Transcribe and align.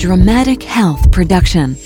dramatic 0.00 0.62
health 0.62 1.12
production. 1.12 1.76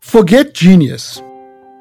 Forget 0.00 0.54
genius. 0.54 1.20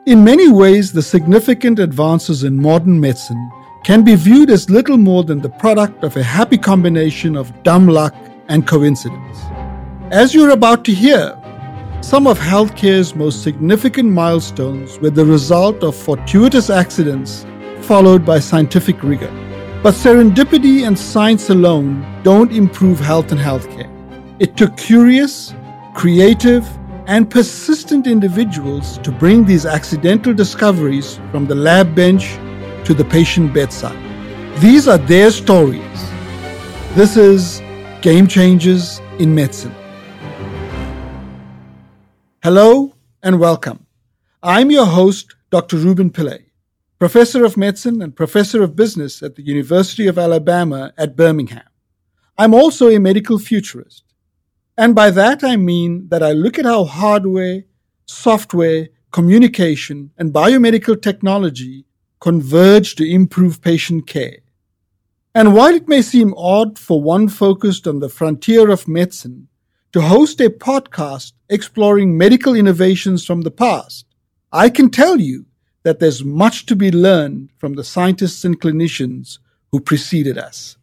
In 0.05 0.25
many 0.25 0.51
ways, 0.51 0.91
the 0.91 1.01
significant 1.01 1.79
advances 1.79 2.43
in 2.43 2.61
modern 2.61 2.99
medicine 2.99 3.49
can 3.85 4.03
be 4.03 4.15
viewed 4.15 4.49
as 4.49 4.69
little 4.69 4.97
more 4.97 5.23
than 5.23 5.39
the 5.39 5.47
product 5.47 6.03
of 6.03 6.17
a 6.17 6.21
happy 6.21 6.57
combination 6.57 7.37
of 7.37 7.63
dumb 7.63 7.87
luck 7.87 8.13
and 8.49 8.67
coincidence. 8.67 9.37
As 10.11 10.33
you're 10.33 10.49
about 10.49 10.83
to 10.83 10.93
hear, 10.93 11.33
some 12.01 12.27
of 12.27 12.37
healthcare's 12.37 13.15
most 13.15 13.41
significant 13.41 14.11
milestones 14.11 14.99
were 14.99 15.11
the 15.11 15.25
result 15.25 15.81
of 15.81 15.95
fortuitous 15.95 16.69
accidents 16.69 17.45
followed 17.83 18.25
by 18.25 18.39
scientific 18.39 19.01
rigor. 19.01 19.46
But 19.87 19.93
serendipity 19.93 20.85
and 20.85 20.99
science 20.99 21.49
alone 21.49 22.05
don't 22.21 22.51
improve 22.51 22.99
health 22.99 23.31
and 23.31 23.39
healthcare. 23.39 23.89
It 24.37 24.57
took 24.57 24.75
curious, 24.75 25.53
creative, 25.95 26.67
and 27.05 27.29
persistent 27.29 28.05
individuals 28.05 28.97
to 28.97 29.13
bring 29.13 29.45
these 29.45 29.65
accidental 29.65 30.33
discoveries 30.33 31.21
from 31.31 31.45
the 31.45 31.55
lab 31.55 31.95
bench 31.95 32.33
to 32.83 32.93
the 32.93 33.05
patient 33.05 33.53
bedside. 33.53 33.97
These 34.59 34.89
are 34.89 34.97
their 34.97 35.31
stories. 35.31 35.99
This 36.93 37.15
is 37.15 37.61
Game 38.01 38.27
Changers 38.27 38.99
in 39.19 39.33
Medicine. 39.33 39.73
Hello 42.43 42.93
and 43.23 43.39
welcome. 43.39 43.85
I'm 44.43 44.69
your 44.69 44.85
host, 44.85 45.33
Dr. 45.49 45.77
Ruben 45.77 46.09
Pillay, 46.09 46.46
professor 46.99 47.45
of 47.45 47.57
medicine 47.57 48.01
and 48.01 48.15
professor 48.15 48.63
of 48.63 48.75
business 48.75 49.21
at 49.21 49.35
the 49.35 49.43
University 49.43 50.07
of 50.07 50.17
Alabama 50.17 50.93
at 50.97 51.15
Birmingham. 51.15 51.69
I'm 52.37 52.53
also 52.53 52.89
a 52.89 52.99
medical 52.99 53.37
futurist. 53.37 54.03
And 54.77 54.95
by 54.95 55.11
that 55.11 55.43
I 55.43 55.57
mean 55.57 56.07
that 56.09 56.23
I 56.23 56.31
look 56.31 56.57
at 56.57 56.65
how 56.65 56.85
hardware, 56.85 57.63
software, 58.07 58.89
communication, 59.11 60.11
and 60.17 60.33
biomedical 60.33 60.99
technology 60.99 61.85
converge 62.19 62.95
to 62.95 63.07
improve 63.07 63.61
patient 63.61 64.07
care. 64.07 64.39
And 65.35 65.53
while 65.53 65.73
it 65.75 65.87
may 65.87 66.01
seem 66.01 66.33
odd 66.35 66.79
for 66.79 67.01
one 67.01 67.27
focused 67.27 67.87
on 67.87 67.99
the 67.99 68.09
frontier 68.09 68.71
of 68.71 68.87
medicine 68.87 69.49
to 69.93 70.01
host 70.01 70.41
a 70.41 70.49
podcast 70.49 71.33
exploring 71.47 72.17
medical 72.17 72.55
innovations 72.55 73.23
from 73.23 73.41
the 73.41 73.51
past, 73.51 74.07
I 74.51 74.69
can 74.69 74.89
tell 74.89 75.19
you 75.19 75.45
that 75.83 75.99
there's 75.99 76.23
much 76.23 76.65
to 76.65 76.75
be 76.75 76.91
learned 76.91 77.49
from 77.57 77.73
the 77.73 77.83
scientists 77.83 78.43
and 78.43 78.59
clinicians 78.59 79.39
who 79.71 79.79
preceded 79.79 80.37
us. 80.37 80.77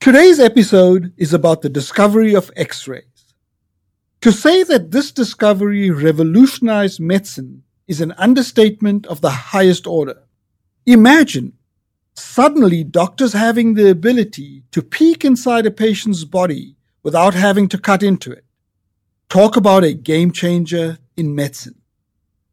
Today's 0.00 0.40
episode 0.40 1.12
is 1.16 1.32
about 1.32 1.62
the 1.62 1.68
discovery 1.68 2.34
of 2.34 2.50
X 2.56 2.88
rays. 2.88 3.34
To 4.22 4.32
say 4.32 4.62
that 4.64 4.90
this 4.90 5.12
discovery 5.12 5.90
revolutionized 5.90 7.00
medicine 7.00 7.64
is 7.86 8.00
an 8.00 8.12
understatement 8.12 9.06
of 9.06 9.20
the 9.20 9.30
highest 9.30 9.86
order. 9.86 10.22
Imagine 10.86 11.52
suddenly 12.14 12.84
doctors 12.84 13.32
having 13.32 13.74
the 13.74 13.90
ability 13.90 14.62
to 14.72 14.82
peek 14.82 15.24
inside 15.24 15.66
a 15.66 15.70
patient's 15.70 16.24
body 16.24 16.76
without 17.02 17.34
having 17.34 17.68
to 17.68 17.78
cut 17.78 18.02
into 18.02 18.30
it. 18.32 18.44
Talk 19.28 19.56
about 19.56 19.84
a 19.84 19.92
game 19.92 20.30
changer 20.30 20.98
in 21.16 21.34
medicine. 21.34 21.81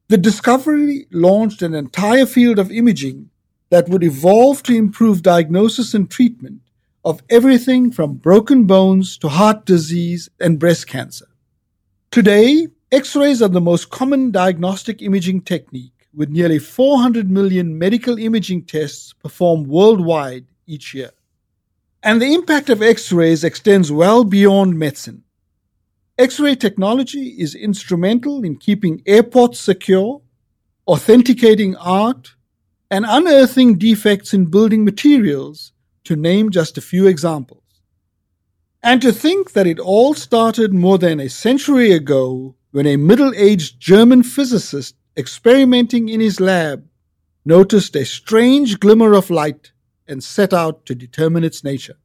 The 0.09 0.17
discovery 0.17 1.05
launched 1.11 1.61
an 1.61 1.75
entire 1.75 2.25
field 2.25 2.57
of 2.57 2.71
imaging 2.71 3.29
that 3.69 3.87
would 3.89 4.03
evolve 4.03 4.63
to 4.63 4.75
improve 4.75 5.21
diagnosis 5.21 5.93
and 5.93 6.09
treatment 6.09 6.61
of 7.05 7.21
everything 7.29 7.91
from 7.91 8.15
broken 8.15 8.63
bones 8.65 9.19
to 9.19 9.29
heart 9.29 9.65
disease 9.65 10.27
and 10.39 10.57
breast 10.57 10.87
cancer. 10.87 11.27
Today, 12.09 12.69
X-rays 12.91 13.39
are 13.43 13.49
the 13.49 13.61
most 13.61 13.91
common 13.91 14.31
diagnostic 14.31 15.03
imaging 15.03 15.41
technique 15.41 16.07
with 16.11 16.29
nearly 16.29 16.57
400 16.57 17.29
million 17.29 17.77
medical 17.77 18.17
imaging 18.17 18.63
tests 18.63 19.13
performed 19.13 19.67
worldwide 19.67 20.47
each 20.65 20.95
year. 20.95 21.11
And 22.01 22.19
the 22.19 22.33
impact 22.33 22.71
of 22.71 22.81
X 22.81 23.11
rays 23.11 23.43
extends 23.43 23.91
well 23.91 24.23
beyond 24.23 24.79
medicine. 24.79 25.23
X 26.19 26.37
ray 26.37 26.53
technology 26.53 27.29
is 27.39 27.55
instrumental 27.55 28.43
in 28.43 28.57
keeping 28.57 29.01
airports 29.05 29.57
secure, 29.57 30.21
authenticating 30.85 31.77
art, 31.77 32.35
and 32.91 33.05
unearthing 33.07 33.77
defects 33.77 34.33
in 34.33 34.47
building 34.47 34.83
materials, 34.83 35.71
to 36.03 36.17
name 36.17 36.51
just 36.51 36.77
a 36.77 36.81
few 36.81 37.07
examples. 37.07 37.63
And 38.83 39.01
to 39.01 39.13
think 39.13 39.53
that 39.53 39.65
it 39.65 39.79
all 39.79 40.13
started 40.13 40.73
more 40.73 40.97
than 40.97 41.21
a 41.21 41.29
century 41.29 41.93
ago 41.93 42.53
when 42.71 42.85
a 42.85 42.97
middle 42.97 43.33
aged 43.33 43.79
German 43.79 44.23
physicist 44.23 44.95
experimenting 45.15 46.09
in 46.09 46.19
his 46.19 46.41
lab 46.41 46.85
noticed 47.45 47.95
a 47.95 48.03
strange 48.03 48.81
glimmer 48.81 49.13
of 49.13 49.29
light 49.29 49.71
and 50.05 50.21
set 50.21 50.53
out 50.53 50.85
to 50.85 50.95
determine 50.95 51.45
its 51.45 51.63
nature. 51.63 51.95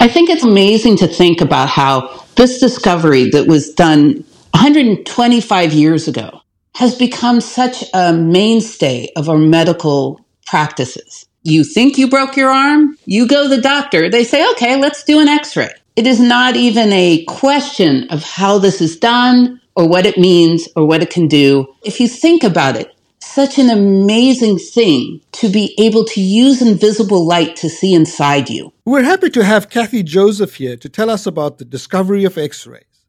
I 0.00 0.06
think 0.06 0.30
it's 0.30 0.44
amazing 0.44 0.98
to 0.98 1.08
think 1.08 1.40
about 1.40 1.68
how 1.68 2.24
this 2.36 2.60
discovery 2.60 3.30
that 3.30 3.48
was 3.48 3.70
done 3.74 4.24
125 4.52 5.72
years 5.72 6.06
ago 6.06 6.40
has 6.76 6.94
become 6.94 7.40
such 7.40 7.82
a 7.92 8.12
mainstay 8.12 9.08
of 9.16 9.28
our 9.28 9.38
medical 9.38 10.24
practices. 10.46 11.26
You 11.42 11.64
think 11.64 11.98
you 11.98 12.08
broke 12.08 12.36
your 12.36 12.50
arm, 12.50 12.96
you 13.06 13.26
go 13.26 13.48
to 13.48 13.56
the 13.56 13.60
doctor, 13.60 14.08
they 14.08 14.22
say, 14.22 14.48
okay, 14.52 14.80
let's 14.80 15.02
do 15.02 15.18
an 15.18 15.26
x 15.26 15.56
ray. 15.56 15.72
It 15.96 16.06
is 16.06 16.20
not 16.20 16.54
even 16.54 16.92
a 16.92 17.24
question 17.24 18.08
of 18.10 18.22
how 18.22 18.58
this 18.58 18.80
is 18.80 18.96
done 18.96 19.60
or 19.74 19.88
what 19.88 20.06
it 20.06 20.16
means 20.16 20.68
or 20.76 20.86
what 20.86 21.02
it 21.02 21.10
can 21.10 21.26
do. 21.26 21.74
If 21.82 21.98
you 21.98 22.06
think 22.06 22.44
about 22.44 22.76
it, 22.76 22.94
such 23.38 23.56
an 23.56 23.70
amazing 23.70 24.58
thing 24.58 25.20
to 25.30 25.48
be 25.48 25.72
able 25.78 26.04
to 26.04 26.20
use 26.20 26.60
invisible 26.60 27.24
light 27.24 27.54
to 27.54 27.68
see 27.68 27.94
inside 27.94 28.50
you. 28.50 28.72
We're 28.84 29.04
happy 29.04 29.30
to 29.30 29.44
have 29.44 29.70
Kathy 29.70 30.02
Joseph 30.02 30.56
here 30.56 30.76
to 30.76 30.88
tell 30.88 31.08
us 31.08 31.24
about 31.24 31.58
the 31.58 31.64
discovery 31.64 32.24
of 32.24 32.36
X 32.36 32.66
rays. 32.66 33.06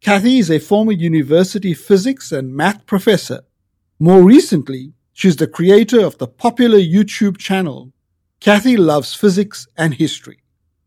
Kathy 0.00 0.38
is 0.38 0.48
a 0.48 0.60
former 0.60 0.92
university 0.92 1.74
physics 1.74 2.30
and 2.30 2.54
math 2.54 2.86
professor. 2.86 3.40
More 3.98 4.22
recently, 4.22 4.92
she's 5.12 5.34
the 5.34 5.48
creator 5.48 6.06
of 6.06 6.18
the 6.18 6.28
popular 6.28 6.78
YouTube 6.78 7.36
channel 7.36 7.92
Kathy 8.38 8.76
Loves 8.76 9.12
Physics 9.12 9.66
and 9.76 9.92
History. 9.94 10.38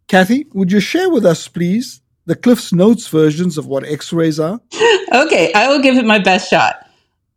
Kathy, 0.07 0.47
would 0.53 0.71
you 0.71 0.79
share 0.79 1.09
with 1.09 1.25
us, 1.25 1.49
please, 1.49 1.99
the 2.25 2.37
Cliff's 2.37 2.71
Notes 2.71 3.09
versions 3.09 3.57
of 3.57 3.67
what 3.67 3.83
X 3.83 4.13
rays 4.13 4.39
are? 4.39 4.61
okay, 5.13 5.51
I 5.51 5.67
will 5.67 5.81
give 5.81 5.97
it 5.97 6.05
my 6.05 6.19
best 6.19 6.49
shot. 6.49 6.84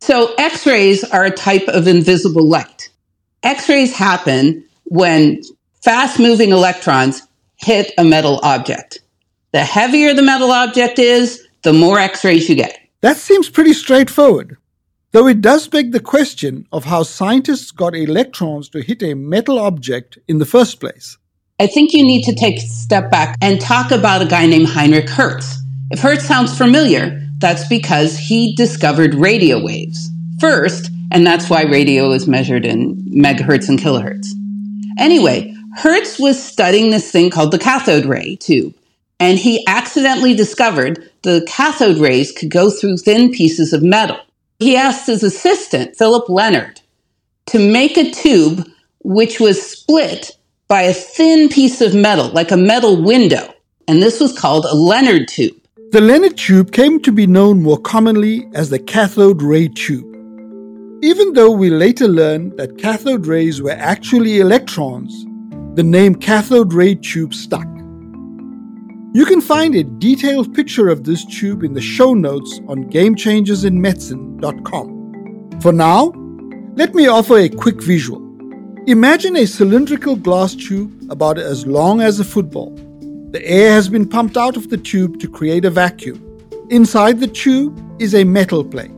So, 0.01 0.33
X 0.37 0.65
rays 0.65 1.03
are 1.03 1.25
a 1.25 1.31
type 1.31 1.67
of 1.67 1.87
invisible 1.87 2.47
light. 2.47 2.89
X 3.43 3.67
rays 3.69 3.95
happen 3.95 4.63
when 4.85 5.41
fast 5.83 6.19
moving 6.19 6.51
electrons 6.51 7.21
hit 7.57 7.91
a 7.97 8.03
metal 8.03 8.39
object. 8.43 8.99
The 9.51 9.63
heavier 9.63 10.13
the 10.13 10.21
metal 10.21 10.51
object 10.51 10.99
is, 10.99 11.45
the 11.63 11.73
more 11.73 11.99
X 11.99 12.23
rays 12.23 12.49
you 12.49 12.55
get. 12.55 12.79
That 13.01 13.17
seems 13.17 13.49
pretty 13.49 13.73
straightforward. 13.73 14.57
Though 15.11 15.27
it 15.27 15.41
does 15.41 15.67
beg 15.67 15.91
the 15.91 15.99
question 15.99 16.67
of 16.71 16.85
how 16.85 17.03
scientists 17.03 17.71
got 17.71 17.95
electrons 17.95 18.69
to 18.69 18.81
hit 18.81 19.01
a 19.01 19.15
metal 19.15 19.57
object 19.57 20.19
in 20.27 20.37
the 20.37 20.45
first 20.45 20.79
place. 20.79 21.17
I 21.59 21.67
think 21.67 21.93
you 21.93 22.05
need 22.05 22.23
to 22.23 22.35
take 22.35 22.57
a 22.57 22.61
step 22.61 23.09
back 23.11 23.35
and 23.41 23.59
talk 23.59 23.91
about 23.91 24.21
a 24.21 24.25
guy 24.25 24.45
named 24.45 24.69
Heinrich 24.69 25.09
Hertz. 25.09 25.57
If 25.91 25.99
Hertz 25.99 26.25
sounds 26.25 26.55
familiar, 26.55 27.28
that's 27.39 27.67
because 27.67 28.17
he 28.17 28.55
discovered 28.55 29.15
radio 29.15 29.63
waves 29.63 30.09
first, 30.39 30.91
and 31.11 31.25
that's 31.25 31.49
why 31.49 31.63
radio 31.63 32.11
is 32.11 32.27
measured 32.27 32.65
in 32.65 32.95
megahertz 33.05 33.69
and 33.69 33.79
kilohertz. 33.79 34.27
Anyway, 34.97 35.55
Hertz 35.75 36.19
was 36.19 36.41
studying 36.41 36.91
this 36.91 37.11
thing 37.11 37.29
called 37.29 37.51
the 37.51 37.59
cathode 37.59 38.05
ray 38.05 38.35
tube, 38.35 38.73
and 39.19 39.37
he 39.37 39.65
accidentally 39.67 40.35
discovered 40.35 41.11
the 41.23 41.45
cathode 41.47 41.97
rays 41.97 42.31
could 42.31 42.49
go 42.49 42.69
through 42.69 42.97
thin 42.97 43.31
pieces 43.31 43.73
of 43.73 43.83
metal. 43.83 44.19
He 44.59 44.75
asked 44.75 45.07
his 45.07 45.23
assistant, 45.23 45.95
Philipp 45.97 46.27
Lenard, 46.29 46.81
to 47.47 47.59
make 47.59 47.97
a 47.97 48.11
tube 48.11 48.67
which 49.03 49.39
was 49.39 49.61
split 49.61 50.31
by 50.67 50.83
a 50.83 50.93
thin 50.93 51.49
piece 51.49 51.81
of 51.81 51.95
metal, 51.95 52.29
like 52.29 52.51
a 52.51 52.57
metal 52.57 53.01
window, 53.01 53.53
and 53.87 54.01
this 54.03 54.19
was 54.19 54.37
called 54.37 54.65
a 54.65 54.75
Lenard 54.75 55.27
tube. 55.27 55.58
The 55.91 56.01
Lenard 56.01 56.37
tube 56.37 56.71
came 56.71 56.99
to 56.99 57.11
be 57.11 57.25
known 57.25 57.63
more 57.63 57.79
commonly 57.79 58.47
as 58.53 58.69
the 58.69 58.77
cathode 58.77 59.41
ray 59.41 59.69
tube. 59.69 60.05
Even 61.01 61.33
though 61.33 61.49
we 61.49 61.71
later 61.71 62.07
learned 62.07 62.57
that 62.57 62.77
cathode 62.77 63.25
rays 63.25 63.59
were 63.59 63.71
actually 63.71 64.39
electrons, 64.39 65.25
the 65.73 65.81
name 65.81 66.13
cathode 66.13 66.73
ray 66.73 66.93
tube 66.93 67.33
stuck. 67.33 67.65
You 69.15 69.25
can 69.25 69.41
find 69.41 69.73
a 69.73 69.83
detailed 69.83 70.53
picture 70.53 70.89
of 70.89 71.05
this 71.05 71.25
tube 71.25 71.63
in 71.63 71.73
the 71.73 71.81
show 71.81 72.13
notes 72.13 72.61
on 72.67 72.87
gamechangersinmedicine.com. 72.91 75.59
For 75.59 75.73
now, 75.73 76.13
let 76.75 76.93
me 76.93 77.07
offer 77.07 77.39
a 77.39 77.49
quick 77.49 77.81
visual. 77.81 78.21
Imagine 78.85 79.37
a 79.37 79.47
cylindrical 79.47 80.15
glass 80.15 80.53
tube 80.53 81.07
about 81.09 81.39
as 81.39 81.65
long 81.65 81.99
as 81.99 82.19
a 82.19 82.23
football 82.23 82.77
The 83.31 83.45
air 83.45 83.73
has 83.73 83.87
been 83.87 84.09
pumped 84.09 84.37
out 84.37 84.57
of 84.57 84.71
the 84.71 84.77
tube 84.77 85.19
to 85.19 85.29
create 85.29 85.63
a 85.63 85.69
vacuum. 85.69 86.19
Inside 86.71 87.19
the 87.19 87.27
tube 87.27 87.79
is 88.01 88.15
a 88.15 88.23
metal 88.23 88.65
plate. 88.65 88.89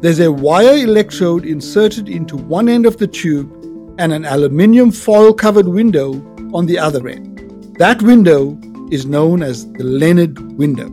There's 0.00 0.20
a 0.20 0.30
wire 0.30 0.76
electrode 0.76 1.44
inserted 1.44 2.08
into 2.08 2.36
one 2.36 2.68
end 2.68 2.86
of 2.86 2.98
the 2.98 3.08
tube 3.08 3.50
and 3.98 4.12
an 4.12 4.26
aluminium 4.26 4.92
foil 4.92 5.34
covered 5.34 5.66
window 5.66 6.12
on 6.54 6.66
the 6.66 6.78
other 6.78 7.08
end. 7.08 7.76
That 7.78 8.00
window 8.00 8.56
is 8.92 9.06
known 9.06 9.42
as 9.42 9.68
the 9.72 9.82
Lenard 9.82 10.38
window. 10.56 10.88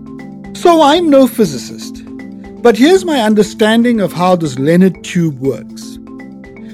So 0.56 0.82
I'm 0.82 1.08
no 1.08 1.28
physicist, 1.28 2.04
but 2.64 2.76
here's 2.76 3.06
my 3.06 3.22
understanding 3.22 4.02
of 4.02 4.12
how 4.12 4.36
this 4.36 4.58
Lenard 4.58 5.04
tube 5.04 5.38
works. 5.38 6.00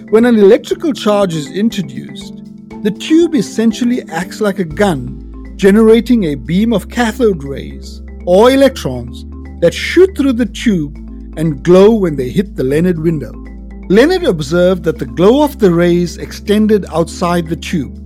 When 0.10 0.24
an 0.24 0.40
electrical 0.40 0.94
charge 0.94 1.36
is 1.36 1.52
introduced, 1.52 2.34
the 2.82 2.92
tube 2.98 3.36
essentially 3.36 4.04
acts 4.04 4.40
like 4.40 4.60
a 4.60 4.64
gun 4.64 5.23
generating 5.64 6.26
a 6.26 6.36
beam 6.36 6.74
of 6.74 6.90
cathode 6.90 7.42
rays 7.42 8.02
or 8.26 8.52
electrons 8.52 9.24
that 9.62 9.74
shoot 9.74 10.10
through 10.18 10.34
the 10.34 10.46
tube 10.46 10.94
and 11.38 11.64
glow 11.64 11.94
when 11.94 12.18
they 12.18 12.28
hit 12.28 12.58
the 12.58 12.64
Lenard 12.66 13.00
window. 13.00 13.32
Lenard 13.88 14.26
observed 14.26 14.84
that 14.84 15.00
the 15.00 15.06
glow 15.06 15.42
of 15.42 15.60
the 15.60 15.72
rays 15.72 16.18
extended 16.18 16.86
outside 16.90 17.48
the 17.48 17.56
tube. 17.56 17.98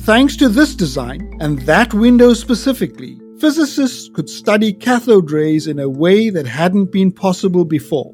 Thanks 0.00 0.38
to 0.38 0.48
this 0.48 0.74
design, 0.74 1.36
and 1.38 1.58
that 1.66 1.92
window 1.92 2.32
specifically, 2.32 3.20
physicists 3.38 4.08
could 4.14 4.30
study 4.30 4.72
cathode 4.72 5.30
rays 5.30 5.66
in 5.66 5.80
a 5.80 5.90
way 5.90 6.30
that 6.30 6.46
hadn't 6.46 6.92
been 6.92 7.12
possible 7.12 7.66
before. 7.66 8.10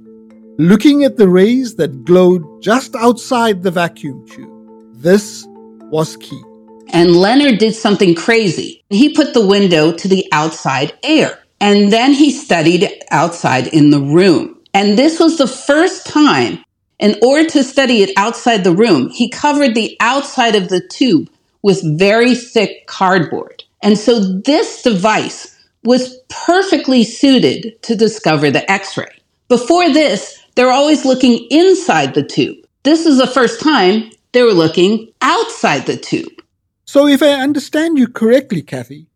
Looking 0.58 1.04
at 1.04 1.16
the 1.16 1.28
rays 1.28 1.76
that 1.76 2.04
glowed 2.04 2.42
just 2.60 2.96
outside 2.96 3.62
the 3.62 3.70
vacuum 3.70 4.26
tube. 4.26 4.50
This 4.94 5.46
was 5.92 6.16
key. 6.16 6.42
And 6.90 7.16
Lenard 7.16 7.58
did 7.58 7.74
something 7.74 8.14
crazy. 8.14 8.84
He 8.90 9.14
put 9.14 9.34
the 9.34 9.46
window 9.46 9.92
to 9.92 10.08
the 10.08 10.26
outside 10.32 10.92
air. 11.02 11.38
And 11.60 11.92
then 11.92 12.12
he 12.12 12.30
studied 12.30 12.88
outside 13.10 13.66
in 13.68 13.90
the 13.90 14.00
room. 14.00 14.58
And 14.74 14.98
this 14.98 15.18
was 15.18 15.38
the 15.38 15.46
first 15.46 16.06
time, 16.06 16.64
in 16.98 17.16
order 17.22 17.48
to 17.50 17.64
study 17.64 18.02
it 18.02 18.10
outside 18.16 18.64
the 18.64 18.74
room, 18.74 19.10
he 19.10 19.28
covered 19.28 19.74
the 19.74 19.96
outside 20.00 20.54
of 20.54 20.68
the 20.68 20.80
tube 20.80 21.28
with 21.62 21.98
very 21.98 22.34
thick 22.34 22.86
cardboard. 22.86 23.64
And 23.82 23.98
so 23.98 24.20
this 24.20 24.82
device 24.82 25.56
was 25.84 26.18
perfectly 26.28 27.04
suited 27.04 27.80
to 27.82 27.96
discover 27.96 28.50
the 28.50 28.68
X-ray. 28.70 29.18
Before 29.48 29.88
this, 29.92 30.42
they're 30.54 30.72
always 30.72 31.04
looking 31.04 31.46
inside 31.50 32.14
the 32.14 32.24
tube. 32.24 32.58
This 32.82 33.06
is 33.06 33.18
the 33.18 33.26
first 33.26 33.60
time 33.60 34.10
they 34.32 34.42
were 34.42 34.52
looking 34.52 35.12
outside 35.22 35.86
the 35.86 35.96
tube. 35.96 36.42
So, 36.88 37.06
if 37.06 37.22
I 37.22 37.32
understand 37.32 37.98
you 37.98 38.08
correctly, 38.08 38.62
Kathy, 38.62 39.08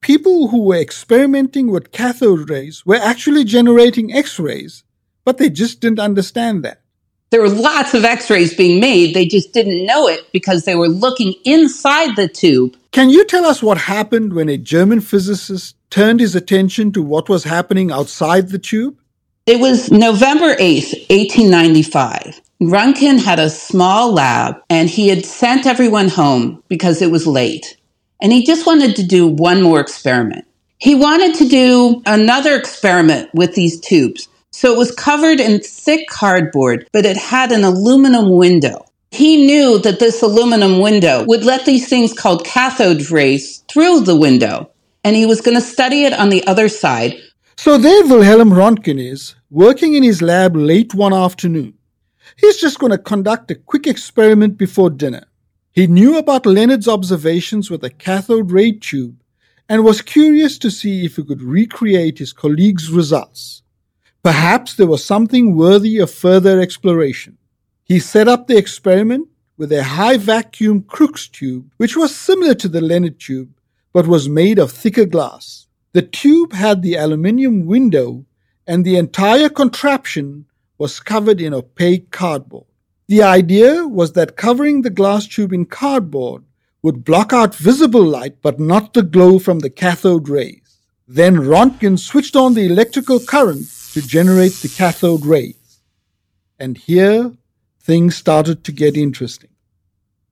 people 0.00 0.48
who 0.48 0.62
were 0.62 0.80
experimenting 0.80 1.70
with 1.70 1.92
cathode 1.92 2.48
rays 2.48 2.86
were 2.86 2.96
actually 2.96 3.44
generating 3.44 4.14
X 4.14 4.38
rays, 4.38 4.82
but 5.26 5.36
they 5.36 5.50
just 5.50 5.80
didn't 5.80 6.00
understand 6.00 6.64
that. 6.64 6.80
There 7.28 7.42
were 7.42 7.50
lots 7.50 7.92
of 7.92 8.02
x 8.06 8.30
rays 8.30 8.54
being 8.54 8.80
made, 8.80 9.12
they 9.12 9.26
just 9.26 9.52
didn't 9.52 9.84
know 9.84 10.08
it 10.08 10.32
because 10.32 10.64
they 10.64 10.74
were 10.74 10.88
looking 10.88 11.34
inside 11.44 12.16
the 12.16 12.28
tube. 12.28 12.78
Can 12.92 13.10
you 13.10 13.26
tell 13.26 13.44
us 13.44 13.62
what 13.62 13.76
happened 13.76 14.32
when 14.32 14.48
a 14.48 14.56
German 14.56 15.02
physicist 15.02 15.76
turned 15.90 16.20
his 16.20 16.34
attention 16.34 16.92
to 16.92 17.02
what 17.02 17.28
was 17.28 17.44
happening 17.44 17.92
outside 17.92 18.48
the 18.48 18.58
tube? 18.58 18.98
It 19.44 19.60
was 19.60 19.90
November 19.90 20.54
8th, 20.54 21.10
1895. 21.10 22.40
Röntgen 22.60 23.22
had 23.22 23.38
a 23.38 23.50
small 23.50 24.12
lab 24.12 24.56
and 24.68 24.90
he 24.90 25.06
had 25.08 25.24
sent 25.24 25.64
everyone 25.64 26.08
home 26.08 26.60
because 26.66 27.00
it 27.00 27.10
was 27.10 27.24
late. 27.24 27.76
And 28.20 28.32
he 28.32 28.44
just 28.44 28.66
wanted 28.66 28.96
to 28.96 29.04
do 29.04 29.28
one 29.28 29.62
more 29.62 29.78
experiment. 29.78 30.44
He 30.78 30.96
wanted 30.96 31.36
to 31.36 31.48
do 31.48 32.02
another 32.04 32.56
experiment 32.56 33.30
with 33.32 33.54
these 33.54 33.78
tubes. 33.78 34.28
So 34.50 34.72
it 34.72 34.78
was 34.78 34.90
covered 34.90 35.38
in 35.38 35.60
thick 35.60 36.08
cardboard, 36.08 36.88
but 36.92 37.06
it 37.06 37.16
had 37.16 37.52
an 37.52 37.62
aluminum 37.62 38.30
window. 38.30 38.86
He 39.12 39.46
knew 39.46 39.78
that 39.78 40.00
this 40.00 40.20
aluminum 40.20 40.80
window 40.80 41.24
would 41.28 41.44
let 41.44 41.64
these 41.64 41.88
things 41.88 42.12
called 42.12 42.44
cathode 42.44 43.08
rays 43.08 43.58
through 43.68 44.00
the 44.00 44.16
window. 44.16 44.72
And 45.04 45.14
he 45.14 45.26
was 45.26 45.40
going 45.40 45.56
to 45.56 45.60
study 45.60 46.02
it 46.02 46.12
on 46.12 46.28
the 46.28 46.44
other 46.48 46.68
side. 46.68 47.14
So 47.56 47.78
there 47.78 48.04
Wilhelm 48.04 48.50
Röntgen 48.50 49.00
is, 49.00 49.36
working 49.48 49.94
in 49.94 50.02
his 50.02 50.20
lab 50.20 50.56
late 50.56 50.92
one 50.92 51.14
afternoon. 51.14 51.77
He's 52.36 52.58
just 52.58 52.78
going 52.78 52.92
to 52.92 52.98
conduct 52.98 53.50
a 53.50 53.54
quick 53.54 53.86
experiment 53.86 54.58
before 54.58 54.90
dinner. 54.90 55.24
He 55.70 55.86
knew 55.86 56.18
about 56.18 56.46
Lenard's 56.46 56.88
observations 56.88 57.70
with 57.70 57.84
a 57.84 57.90
cathode 57.90 58.50
ray 58.50 58.72
tube 58.72 59.22
and 59.68 59.84
was 59.84 60.02
curious 60.02 60.58
to 60.58 60.70
see 60.70 61.04
if 61.04 61.16
he 61.16 61.24
could 61.24 61.42
recreate 61.42 62.18
his 62.18 62.32
colleague's 62.32 62.90
results. 62.90 63.62
Perhaps 64.22 64.74
there 64.74 64.86
was 64.86 65.04
something 65.04 65.56
worthy 65.56 65.98
of 65.98 66.10
further 66.10 66.60
exploration. 66.60 67.38
He 67.84 68.00
set 68.00 68.28
up 68.28 68.46
the 68.46 68.56
experiment 68.56 69.28
with 69.56 69.72
a 69.72 69.84
high 69.84 70.16
vacuum 70.16 70.82
Crookes 70.82 71.28
tube, 71.28 71.70
which 71.76 71.96
was 71.96 72.14
similar 72.14 72.54
to 72.54 72.68
the 72.68 72.80
Lenard 72.80 73.18
tube, 73.20 73.50
but 73.92 74.06
was 74.06 74.28
made 74.28 74.58
of 74.58 74.70
thicker 74.70 75.04
glass. 75.04 75.66
The 75.92 76.02
tube 76.02 76.52
had 76.52 76.82
the 76.82 76.96
aluminium 76.96 77.66
window, 77.66 78.24
and 78.66 78.84
the 78.84 78.96
entire 78.96 79.48
contraption 79.48 80.44
was 80.78 81.00
covered 81.00 81.40
in 81.40 81.52
opaque 81.52 82.10
cardboard. 82.10 82.66
The 83.08 83.22
idea 83.22 83.86
was 83.86 84.12
that 84.12 84.36
covering 84.36 84.82
the 84.82 84.90
glass 84.90 85.26
tube 85.26 85.52
in 85.52 85.66
cardboard 85.66 86.44
would 86.82 87.04
block 87.04 87.32
out 87.32 87.54
visible 87.54 88.04
light 88.04 88.40
but 88.40 88.60
not 88.60 88.94
the 88.94 89.02
glow 89.02 89.38
from 89.38 89.58
the 89.58 89.70
cathode 89.70 90.28
rays. 90.28 90.78
Then 91.06 91.36
Röntgen 91.36 91.98
switched 91.98 92.36
on 92.36 92.54
the 92.54 92.66
electrical 92.66 93.18
current 93.18 93.66
to 93.92 94.02
generate 94.02 94.52
the 94.52 94.68
cathode 94.68 95.26
rays. 95.26 95.80
And 96.58 96.76
here 96.78 97.32
things 97.80 98.14
started 98.14 98.62
to 98.64 98.72
get 98.72 98.96
interesting. 98.96 99.50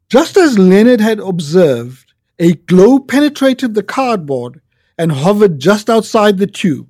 Just 0.08 0.36
as 0.36 0.58
Lenard 0.58 1.00
had 1.00 1.18
observed, 1.18 2.12
a 2.38 2.52
glow 2.52 2.98
penetrated 2.98 3.74
the 3.74 3.82
cardboard 3.82 4.60
and 4.98 5.10
hovered 5.10 5.58
just 5.58 5.88
outside 5.88 6.38
the 6.38 6.46
tube. 6.46 6.88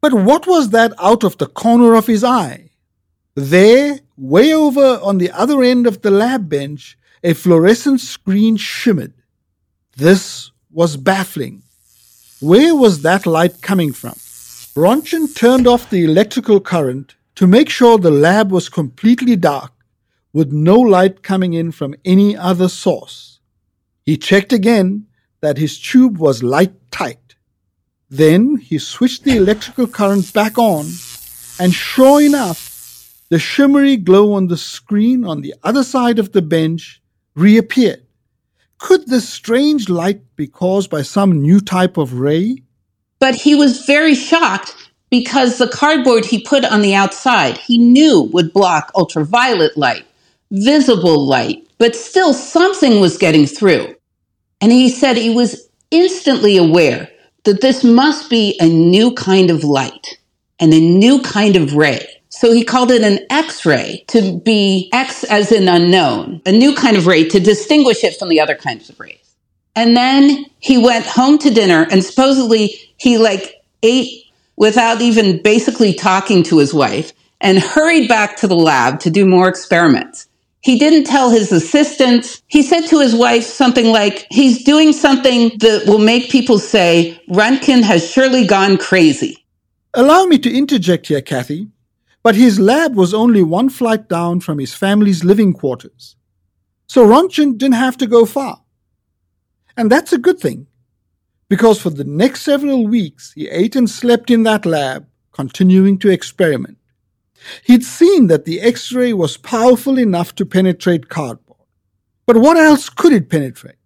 But 0.00 0.14
what 0.14 0.46
was 0.46 0.70
that 0.70 0.92
out 1.00 1.24
of 1.24 1.36
the 1.38 1.46
corner 1.46 1.94
of 1.94 2.06
his 2.06 2.22
eye? 2.22 2.65
There, 3.36 4.00
way 4.16 4.54
over 4.54 4.98
on 5.02 5.18
the 5.18 5.30
other 5.30 5.62
end 5.62 5.86
of 5.86 6.00
the 6.00 6.10
lab 6.10 6.48
bench, 6.48 6.96
a 7.22 7.34
fluorescent 7.34 8.00
screen 8.00 8.56
shimmered. 8.56 9.12
This 9.94 10.50
was 10.70 10.96
baffling. 10.96 11.62
Where 12.40 12.74
was 12.74 13.02
that 13.02 13.26
light 13.26 13.60
coming 13.60 13.92
from? 13.92 14.14
Röntgen 14.74 15.34
turned 15.34 15.66
off 15.66 15.90
the 15.90 16.02
electrical 16.02 16.60
current 16.60 17.16
to 17.34 17.46
make 17.46 17.68
sure 17.68 17.98
the 17.98 18.10
lab 18.10 18.50
was 18.50 18.70
completely 18.70 19.36
dark 19.36 19.72
with 20.32 20.50
no 20.50 20.80
light 20.80 21.22
coming 21.22 21.52
in 21.52 21.72
from 21.72 21.94
any 22.06 22.34
other 22.34 22.68
source. 22.68 23.40
He 24.06 24.16
checked 24.16 24.54
again 24.54 25.08
that 25.42 25.58
his 25.58 25.78
tube 25.78 26.16
was 26.16 26.42
light 26.42 26.72
tight. 26.90 27.34
Then 28.08 28.56
he 28.56 28.78
switched 28.78 29.24
the 29.24 29.36
electrical 29.36 29.86
current 29.86 30.32
back 30.32 30.56
on, 30.56 30.86
and 31.58 31.74
sure 31.74 32.22
enough, 32.22 32.65
the 33.28 33.38
shimmery 33.38 33.96
glow 33.96 34.32
on 34.34 34.46
the 34.46 34.56
screen 34.56 35.24
on 35.24 35.40
the 35.40 35.54
other 35.62 35.82
side 35.82 36.18
of 36.18 36.32
the 36.32 36.42
bench 36.42 37.02
reappeared. 37.34 38.02
Could 38.78 39.08
this 39.08 39.28
strange 39.28 39.88
light 39.88 40.20
be 40.36 40.46
caused 40.46 40.90
by 40.90 41.02
some 41.02 41.42
new 41.42 41.60
type 41.60 41.96
of 41.96 42.14
ray? 42.14 42.62
But 43.18 43.34
he 43.34 43.54
was 43.54 43.86
very 43.86 44.14
shocked 44.14 44.74
because 45.10 45.58
the 45.58 45.68
cardboard 45.68 46.24
he 46.24 46.42
put 46.42 46.64
on 46.64 46.82
the 46.82 46.94
outside 46.94 47.58
he 47.58 47.78
knew 47.78 48.28
would 48.32 48.52
block 48.52 48.92
ultraviolet 48.94 49.76
light, 49.76 50.04
visible 50.50 51.26
light, 51.26 51.66
but 51.78 51.96
still 51.96 52.34
something 52.34 53.00
was 53.00 53.16
getting 53.16 53.46
through. 53.46 53.94
And 54.60 54.72
he 54.72 54.88
said 54.88 55.16
he 55.16 55.34
was 55.34 55.68
instantly 55.90 56.56
aware 56.56 57.08
that 57.44 57.60
this 57.60 57.84
must 57.84 58.28
be 58.28 58.56
a 58.60 58.66
new 58.66 59.12
kind 59.12 59.50
of 59.50 59.64
light 59.64 60.18
and 60.58 60.72
a 60.72 60.80
new 60.80 61.20
kind 61.22 61.56
of 61.56 61.74
ray. 61.74 62.06
So 62.36 62.52
he 62.52 62.64
called 62.64 62.90
it 62.90 63.00
an 63.00 63.20
X-ray 63.30 64.04
to 64.08 64.38
be 64.40 64.90
X 64.92 65.24
as 65.24 65.52
in 65.52 65.68
unknown, 65.68 66.42
a 66.44 66.52
new 66.52 66.74
kind 66.74 66.98
of 66.98 67.06
ray 67.06 67.26
to 67.30 67.40
distinguish 67.40 68.04
it 68.04 68.18
from 68.18 68.28
the 68.28 68.40
other 68.40 68.54
kinds 68.54 68.90
of 68.90 69.00
rays. 69.00 69.36
And 69.74 69.96
then 69.96 70.44
he 70.58 70.76
went 70.76 71.06
home 71.06 71.38
to 71.38 71.50
dinner 71.50 71.86
and 71.90 72.04
supposedly 72.04 72.78
he 72.98 73.16
like 73.16 73.54
ate 73.82 74.26
without 74.56 75.00
even 75.00 75.40
basically 75.42 75.94
talking 75.94 76.42
to 76.42 76.58
his 76.58 76.74
wife 76.74 77.14
and 77.40 77.58
hurried 77.58 78.06
back 78.06 78.36
to 78.36 78.46
the 78.46 78.54
lab 78.54 79.00
to 79.00 79.10
do 79.10 79.24
more 79.24 79.48
experiments. 79.48 80.28
He 80.60 80.78
didn't 80.78 81.04
tell 81.04 81.30
his 81.30 81.52
assistants. 81.52 82.42
He 82.48 82.62
said 82.62 82.82
to 82.88 83.00
his 83.00 83.14
wife 83.14 83.44
something 83.44 83.86
like, 83.86 84.26
he's 84.30 84.62
doing 84.62 84.92
something 84.92 85.56
that 85.60 85.84
will 85.86 86.00
make 86.00 86.28
people 86.28 86.58
say, 86.58 87.18
Röntgen 87.30 87.82
has 87.82 88.06
surely 88.10 88.46
gone 88.46 88.76
crazy. 88.76 89.42
Allow 89.94 90.26
me 90.26 90.38
to 90.40 90.54
interject 90.54 91.06
here, 91.06 91.22
Kathy. 91.22 91.68
But 92.26 92.34
his 92.34 92.58
lab 92.58 92.96
was 92.96 93.14
only 93.14 93.44
one 93.44 93.68
flight 93.68 94.08
down 94.08 94.40
from 94.40 94.58
his 94.58 94.74
family's 94.74 95.22
living 95.22 95.52
quarters. 95.52 96.16
So 96.88 97.06
Röntgen 97.06 97.56
didn't 97.56 97.76
have 97.76 97.96
to 97.98 98.08
go 98.08 98.26
far. 98.26 98.62
And 99.76 99.92
that's 99.92 100.12
a 100.12 100.18
good 100.18 100.40
thing. 100.40 100.66
because 101.48 101.80
for 101.80 101.90
the 101.90 102.04
next 102.04 102.42
several 102.42 102.86
weeks 102.86 103.32
he 103.34 103.48
ate 103.48 103.76
and 103.76 103.88
slept 103.88 104.30
in 104.30 104.42
that 104.44 104.66
lab, 104.66 105.06
continuing 105.32 105.98
to 105.98 106.10
experiment. 106.10 106.78
He'd 107.64 107.84
seen 107.84 108.26
that 108.28 108.44
the 108.44 108.60
X 108.60 108.92
ray 108.92 109.12
was 109.12 109.36
powerful 109.36 109.98
enough 109.98 110.34
to 110.36 110.46
penetrate 110.46 111.08
cardboard. 111.08 111.60
But 112.26 112.38
what 112.38 112.56
else 112.56 112.88
could 112.88 113.12
it 113.12 113.30
penetrate? 113.30 113.76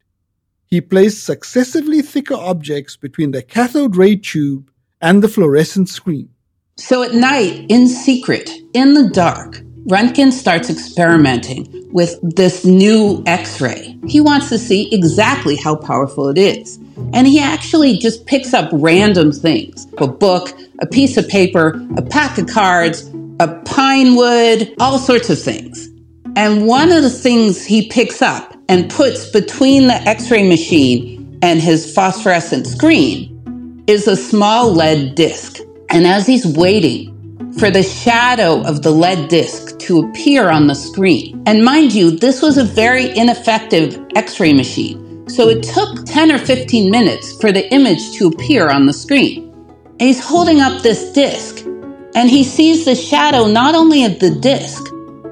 He 0.67 0.81
placed 0.81 1.25
successively 1.25 2.01
thicker 2.03 2.37
objects 2.37 2.97
between 2.97 3.33
the 3.33 3.43
cathode 3.43 3.97
ray 3.97 4.17
tube 4.17 4.71
and 5.01 5.23
the 5.23 5.29
fluorescent 5.29 5.89
screen. 5.89 6.31
So 6.81 7.03
at 7.03 7.13
night, 7.13 7.67
in 7.69 7.87
secret, 7.87 8.51
in 8.73 8.95
the 8.95 9.07
dark, 9.11 9.57
Röntgen 9.87 10.33
starts 10.33 10.71
experimenting 10.71 11.69
with 11.93 12.19
this 12.23 12.65
new 12.65 13.23
X 13.27 13.61
ray. 13.61 13.99
He 14.07 14.19
wants 14.19 14.49
to 14.49 14.59
see 14.59 14.93
exactly 14.93 15.57
how 15.57 15.77
powerful 15.77 16.29
it 16.29 16.39
is. 16.39 16.79
And 17.13 17.27
he 17.27 17.39
actually 17.39 17.99
just 17.99 18.25
picks 18.25 18.55
up 18.55 18.71
random 18.73 19.31
things 19.31 19.87
a 19.99 20.07
book, 20.07 20.59
a 20.81 20.87
piece 20.87 21.19
of 21.19 21.29
paper, 21.29 21.87
a 21.99 22.03
pack 22.03 22.39
of 22.39 22.47
cards, 22.47 23.11
a 23.41 23.49
pine 23.67 24.17
wood, 24.17 24.75
all 24.81 24.99
sorts 24.99 25.29
of 25.29 25.39
things. 25.39 25.87
And 26.35 26.67
one 26.67 26.91
of 26.93 27.03
the 27.03 27.11
things 27.11 27.63
he 27.63 27.89
picks 27.89 28.23
up 28.23 28.57
and 28.71 28.91
puts 28.91 29.29
between 29.31 29.87
the 29.87 29.97
x 30.09 30.31
ray 30.31 30.49
machine 30.49 31.39
and 31.43 31.61
his 31.61 31.95
phosphorescent 31.95 32.67
screen 32.67 33.85
is 33.87 34.09
a 34.09 34.17
small 34.17 34.73
lead 34.73 35.15
disc. 35.15 35.61
And 35.93 36.07
as 36.07 36.27
he's 36.27 36.47
waiting 36.47 37.17
for 37.59 37.71
the 37.71 37.83
shadow 37.83 38.63
of 38.63 38.83
the 38.83 38.91
lead 38.91 39.29
disc 39.29 39.79
to 39.81 40.01
appear 40.01 40.49
on 40.51 40.67
the 40.67 40.75
screen, 40.75 41.43
and 41.47 41.65
mind 41.65 41.93
you, 41.93 42.13
this 42.13 42.43
was 42.43 42.59
a 42.59 42.65
very 42.65 43.17
ineffective 43.17 43.99
x 44.15 44.39
ray 44.39 44.53
machine. 44.53 45.29
So 45.29 45.49
it 45.49 45.63
took 45.63 46.07
10 46.07 46.33
or 46.33 46.39
15 46.39 46.91
minutes 46.91 47.41
for 47.41 47.53
the 47.53 47.73
image 47.73 48.13
to 48.13 48.29
appear 48.29 48.69
on 48.69 48.87
the 48.87 48.93
screen. 48.93 49.53
And 49.99 50.03
he's 50.03 50.25
holding 50.25 50.61
up 50.61 50.83
this 50.83 51.13
disc 51.13 51.65
and 52.15 52.29
he 52.29 52.43
sees 52.43 52.85
the 52.85 52.95
shadow 52.95 53.47
not 53.47 53.75
only 53.75 54.05
of 54.05 54.19
the 54.19 54.31
disc, 54.31 54.83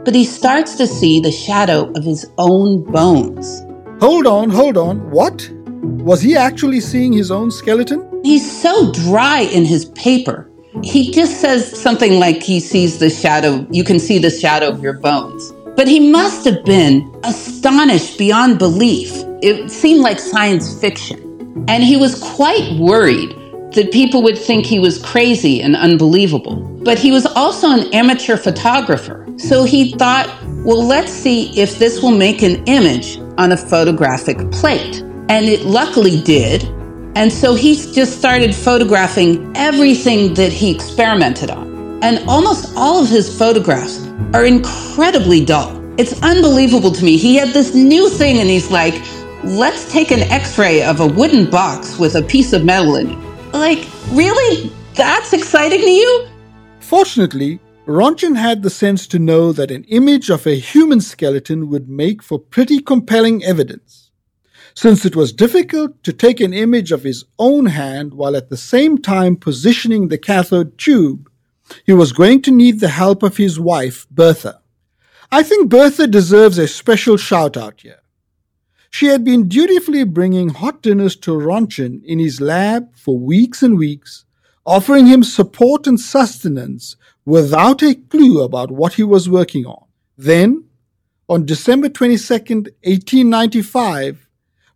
but 0.04 0.14
he 0.14 0.24
starts 0.24 0.76
to 0.76 0.86
see 0.86 1.20
the 1.20 1.32
shadow 1.32 1.90
of 1.92 2.04
his 2.04 2.26
own 2.38 2.84
bones. 2.84 3.62
Hold 4.00 4.26
on, 4.26 4.50
hold 4.50 4.76
on. 4.76 5.10
What? 5.10 5.50
Was 5.82 6.20
he 6.22 6.36
actually 6.36 6.80
seeing 6.80 7.12
his 7.12 7.30
own 7.30 7.50
skeleton? 7.50 8.20
He's 8.24 8.50
so 8.60 8.92
dry 8.92 9.40
in 9.40 9.64
his 9.64 9.86
paper. 9.86 10.50
He 10.82 11.10
just 11.12 11.40
says 11.40 11.80
something 11.80 12.18
like 12.18 12.42
he 12.42 12.60
sees 12.60 12.98
the 12.98 13.10
shadow, 13.10 13.66
you 13.70 13.84
can 13.84 13.98
see 13.98 14.18
the 14.18 14.30
shadow 14.30 14.68
of 14.68 14.82
your 14.82 14.94
bones. 14.94 15.52
But 15.76 15.88
he 15.88 16.10
must 16.10 16.44
have 16.44 16.64
been 16.64 17.08
astonished 17.24 18.18
beyond 18.18 18.58
belief. 18.58 19.12
It 19.42 19.70
seemed 19.70 20.00
like 20.00 20.18
science 20.18 20.78
fiction. 20.80 21.64
And 21.68 21.84
he 21.84 21.96
was 21.96 22.20
quite 22.20 22.78
worried 22.78 23.30
that 23.72 23.90
people 23.92 24.22
would 24.22 24.38
think 24.38 24.66
he 24.66 24.78
was 24.78 25.02
crazy 25.02 25.60
and 25.60 25.76
unbelievable. 25.76 26.56
But 26.84 26.98
he 26.98 27.10
was 27.10 27.26
also 27.26 27.70
an 27.70 27.92
amateur 27.94 28.36
photographer. 28.36 29.26
So 29.36 29.64
he 29.64 29.92
thought, 29.92 30.26
well, 30.64 30.84
let's 30.84 31.12
see 31.12 31.56
if 31.58 31.78
this 31.78 32.02
will 32.02 32.16
make 32.16 32.42
an 32.42 32.64
image 32.64 33.18
on 33.36 33.52
a 33.52 33.56
photographic 33.56 34.50
plate. 34.50 35.04
And 35.28 35.46
it 35.46 35.62
luckily 35.62 36.20
did. 36.20 36.64
And 37.14 37.32
so 37.32 37.54
he 37.54 37.74
just 37.74 38.18
started 38.18 38.54
photographing 38.54 39.52
everything 39.56 40.34
that 40.34 40.52
he 40.52 40.74
experimented 40.74 41.50
on. 41.50 42.02
And 42.02 42.26
almost 42.28 42.72
all 42.76 43.02
of 43.02 43.08
his 43.08 43.36
photographs 43.36 44.06
are 44.34 44.44
incredibly 44.44 45.44
dull. 45.44 45.76
It's 45.98 46.22
unbelievable 46.22 46.92
to 46.92 47.04
me. 47.04 47.16
He 47.16 47.36
had 47.36 47.48
this 47.48 47.74
new 47.74 48.08
thing 48.08 48.38
and 48.38 48.48
he's 48.48 48.70
like, 48.70 48.94
let's 49.42 49.90
take 49.90 50.10
an 50.10 50.20
x 50.30 50.58
ray 50.58 50.82
of 50.82 51.00
a 51.00 51.06
wooden 51.06 51.50
box 51.50 51.98
with 51.98 52.14
a 52.14 52.22
piece 52.22 52.52
of 52.52 52.64
metal 52.64 52.96
in 52.96 53.10
it 53.10 53.28
like, 53.52 53.86
really? 54.10 54.72
That's 54.94 55.32
exciting 55.32 55.80
to 55.80 55.90
you? 55.90 56.26
Fortunately, 56.80 57.60
Röntgen 57.86 58.36
had 58.36 58.62
the 58.62 58.70
sense 58.70 59.06
to 59.08 59.18
know 59.18 59.52
that 59.52 59.70
an 59.70 59.84
image 59.84 60.30
of 60.30 60.46
a 60.46 60.58
human 60.58 61.00
skeleton 61.00 61.68
would 61.68 61.88
make 61.88 62.22
for 62.22 62.38
pretty 62.38 62.80
compelling 62.80 63.44
evidence. 63.44 64.07
Since 64.80 65.04
it 65.04 65.16
was 65.16 65.32
difficult 65.32 66.04
to 66.04 66.12
take 66.12 66.38
an 66.38 66.54
image 66.54 66.92
of 66.92 67.02
his 67.02 67.24
own 67.36 67.66
hand 67.66 68.14
while 68.14 68.36
at 68.36 68.48
the 68.48 68.56
same 68.56 68.96
time 68.96 69.34
positioning 69.34 70.06
the 70.06 70.18
cathode 70.18 70.78
tube, 70.78 71.28
he 71.84 71.92
was 71.92 72.12
going 72.12 72.42
to 72.42 72.52
need 72.52 72.78
the 72.78 72.90
help 72.90 73.24
of 73.24 73.38
his 73.38 73.58
wife, 73.58 74.06
Bertha. 74.08 74.60
I 75.32 75.42
think 75.42 75.68
Bertha 75.68 76.06
deserves 76.06 76.58
a 76.58 76.68
special 76.68 77.16
shout 77.16 77.56
out 77.56 77.80
here. 77.80 78.02
She 78.88 79.06
had 79.06 79.24
been 79.24 79.48
dutifully 79.48 80.04
bringing 80.04 80.50
hot 80.50 80.80
dinners 80.80 81.16
to 81.16 81.32
Röntgen 81.32 82.04
in 82.04 82.20
his 82.20 82.40
lab 82.40 82.94
for 82.94 83.18
weeks 83.18 83.64
and 83.64 83.76
weeks, 83.76 84.26
offering 84.64 85.06
him 85.06 85.24
support 85.24 85.88
and 85.88 85.98
sustenance 85.98 86.94
without 87.24 87.82
a 87.82 87.96
clue 87.96 88.42
about 88.44 88.70
what 88.70 88.92
he 88.92 89.02
was 89.02 89.28
working 89.28 89.66
on. 89.66 89.86
Then, 90.16 90.68
on 91.28 91.46
December 91.46 91.88
22, 91.88 92.32
1895, 92.32 94.27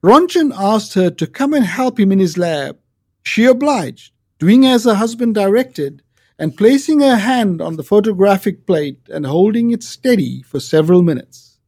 Röntgen 0.05 0.53
asked 0.57 0.95
her 0.95 1.11
to 1.11 1.27
come 1.29 1.55
and 1.55 1.65
help 1.65 2.01
him 2.01 2.11
in 2.11 2.19
his 2.19 2.37
lab. 2.37 2.77
She 3.23 3.45
obliged, 3.45 4.13
doing 4.41 4.67
as 4.67 4.83
her 4.85 4.95
husband 4.95 5.37
directed, 5.37 6.03
and 6.39 6.57
placing 6.57 7.01
her 7.01 7.17
hand 7.17 7.63
on 7.63 7.77
the 7.77 7.85
photographic 7.85 8.67
plate 8.67 8.99
and 9.09 9.25
holding 9.25 9.71
it 9.71 9.85
steady 9.85 10.43
for 10.43 10.59
several 10.59 11.03
minutes. 11.03 11.61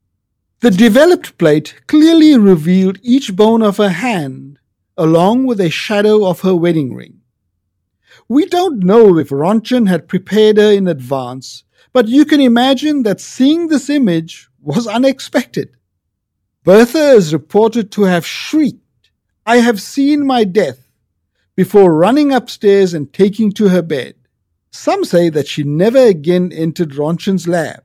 The 0.60 0.72
developed 0.72 1.38
plate 1.38 1.82
clearly 1.86 2.36
revealed 2.36 2.98
each 3.02 3.36
bone 3.36 3.62
of 3.62 3.76
her 3.76 3.90
hand, 3.90 4.58
along 4.96 5.46
with 5.46 5.60
a 5.60 5.70
shadow 5.70 6.26
of 6.26 6.40
her 6.40 6.56
wedding 6.56 6.92
ring. 6.92 7.20
We 8.28 8.46
don't 8.46 8.80
know 8.80 9.16
if 9.18 9.28
Röntgen 9.28 9.88
had 9.88 10.08
prepared 10.08 10.56
her 10.56 10.72
in 10.72 10.88
advance, 10.88 11.62
but 11.92 12.08
you 12.08 12.24
can 12.24 12.40
imagine 12.40 13.04
that 13.04 13.20
seeing 13.20 13.68
this 13.68 13.88
image 13.88 14.48
was 14.60 14.88
unexpected. 14.88 15.76
Bertha 16.64 17.10
is 17.10 17.34
reported 17.34 17.92
to 17.92 18.04
have 18.04 18.24
shrieked, 18.24 19.10
I 19.44 19.58
have 19.58 19.82
seen 19.82 20.26
my 20.26 20.44
death, 20.44 20.88
before 21.56 21.94
running 21.94 22.32
upstairs 22.32 22.94
and 22.94 23.12
taking 23.12 23.52
to 23.52 23.68
her 23.68 23.82
bed. 23.82 24.14
Some 24.70 25.04
say 25.04 25.28
that 25.28 25.46
she 25.46 25.62
never 25.62 25.98
again 25.98 26.52
entered 26.52 26.92
Röntgen's 26.92 27.46
lab, 27.46 27.84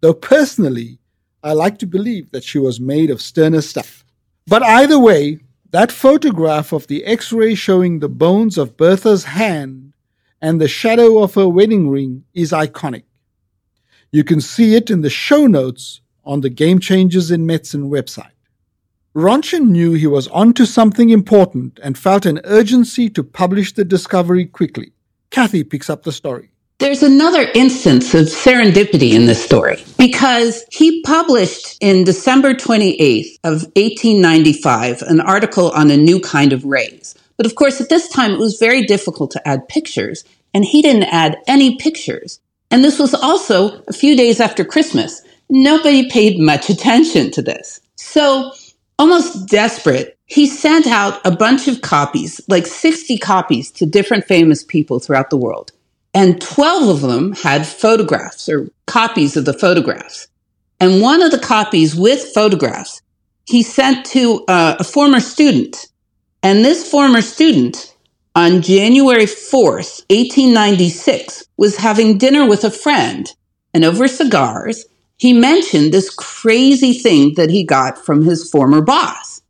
though 0.00 0.14
personally 0.14 1.00
I 1.42 1.54
like 1.54 1.78
to 1.78 1.86
believe 1.86 2.30
that 2.30 2.44
she 2.44 2.60
was 2.60 2.78
made 2.78 3.10
of 3.10 3.20
sterner 3.20 3.62
stuff. 3.62 4.04
But 4.46 4.62
either 4.62 4.98
way, 4.98 5.40
that 5.72 5.90
photograph 5.90 6.72
of 6.72 6.86
the 6.86 7.04
x 7.04 7.32
ray 7.32 7.56
showing 7.56 7.98
the 7.98 8.08
bones 8.08 8.58
of 8.58 8.76
Bertha's 8.76 9.24
hand 9.24 9.92
and 10.40 10.60
the 10.60 10.68
shadow 10.68 11.18
of 11.18 11.34
her 11.34 11.48
wedding 11.48 11.90
ring 11.90 12.22
is 12.32 12.52
iconic. 12.52 13.02
You 14.12 14.22
can 14.22 14.40
see 14.40 14.76
it 14.76 14.88
in 14.88 15.00
the 15.00 15.10
show 15.10 15.48
notes 15.48 16.00
on 16.24 16.40
the 16.40 16.50
Game 16.50 16.78
Changers 16.78 17.30
in 17.30 17.46
Medicine 17.46 17.90
website. 17.90 18.32
Röntgen 19.14 19.68
knew 19.68 19.92
he 19.92 20.06
was 20.06 20.28
onto 20.28 20.64
something 20.64 21.10
important 21.10 21.80
and 21.82 21.98
felt 21.98 22.26
an 22.26 22.40
urgency 22.44 23.10
to 23.10 23.24
publish 23.24 23.72
the 23.72 23.84
discovery 23.84 24.46
quickly. 24.46 24.92
Kathy 25.30 25.64
picks 25.64 25.90
up 25.90 26.04
the 26.04 26.12
story. 26.12 26.50
There's 26.78 27.02
another 27.02 27.46
instance 27.54 28.14
of 28.14 28.26
serendipity 28.26 29.12
in 29.12 29.26
this 29.26 29.44
story 29.44 29.84
because 29.98 30.64
he 30.70 31.02
published 31.02 31.76
in 31.80 32.04
December 32.04 32.54
28th 32.54 33.34
of 33.44 33.64
1895 33.76 35.02
an 35.02 35.20
article 35.20 35.72
on 35.72 35.90
a 35.90 35.96
new 35.96 36.20
kind 36.20 36.54
of 36.54 36.64
rays. 36.64 37.14
But 37.36 37.46
of 37.46 37.54
course, 37.54 37.80
at 37.80 37.88
this 37.88 38.08
time, 38.08 38.32
it 38.32 38.38
was 38.38 38.58
very 38.58 38.82
difficult 38.86 39.30
to 39.32 39.46
add 39.48 39.68
pictures, 39.68 40.24
and 40.54 40.64
he 40.64 40.82
didn't 40.82 41.12
add 41.12 41.36
any 41.46 41.76
pictures. 41.76 42.40
And 42.70 42.84
this 42.84 42.98
was 42.98 43.12
also 43.12 43.82
a 43.88 43.92
few 43.92 44.16
days 44.16 44.40
after 44.40 44.64
Christmas. 44.64 45.22
Nobody 45.50 46.08
paid 46.08 46.38
much 46.40 46.70
attention 46.70 47.30
to 47.32 47.42
this. 47.42 47.80
So, 47.96 48.52
almost 48.98 49.48
desperate, 49.48 50.16
he 50.26 50.46
sent 50.46 50.86
out 50.86 51.20
a 51.26 51.30
bunch 51.30 51.68
of 51.68 51.82
copies, 51.82 52.40
like 52.48 52.66
60 52.66 53.18
copies, 53.18 53.70
to 53.72 53.86
different 53.86 54.24
famous 54.24 54.64
people 54.64 55.00
throughout 55.00 55.30
the 55.30 55.36
world 55.36 55.72
and 56.14 56.40
12 56.40 56.88
of 56.88 57.00
them 57.02 57.32
had 57.32 57.66
photographs 57.66 58.48
or 58.48 58.68
copies 58.86 59.36
of 59.36 59.44
the 59.44 59.52
photographs. 59.52 60.26
And 60.80 61.00
one 61.00 61.22
of 61.22 61.30
the 61.30 61.38
copies 61.38 61.94
with 61.94 62.32
photographs 62.34 63.02
he 63.46 63.62
sent 63.62 64.06
to 64.06 64.44
uh, 64.46 64.76
a 64.78 64.84
former 64.84 65.20
student. 65.20 65.88
And 66.42 66.64
this 66.64 66.88
former 66.88 67.20
student 67.20 67.94
on 68.36 68.62
January 68.62 69.24
4th, 69.24 70.04
1896, 70.08 71.48
was 71.56 71.76
having 71.76 72.16
dinner 72.16 72.48
with 72.48 72.64
a 72.64 72.70
friend. 72.70 73.32
And 73.74 73.84
over 73.84 74.06
cigars, 74.06 74.84
he 75.20 75.34
mentioned 75.34 75.92
this 75.92 76.08
crazy 76.08 76.94
thing 76.94 77.34
that 77.34 77.50
he 77.50 77.62
got 77.62 77.98
from 77.98 78.24
his 78.24 78.50
former 78.50 78.80
boss. 78.80 79.42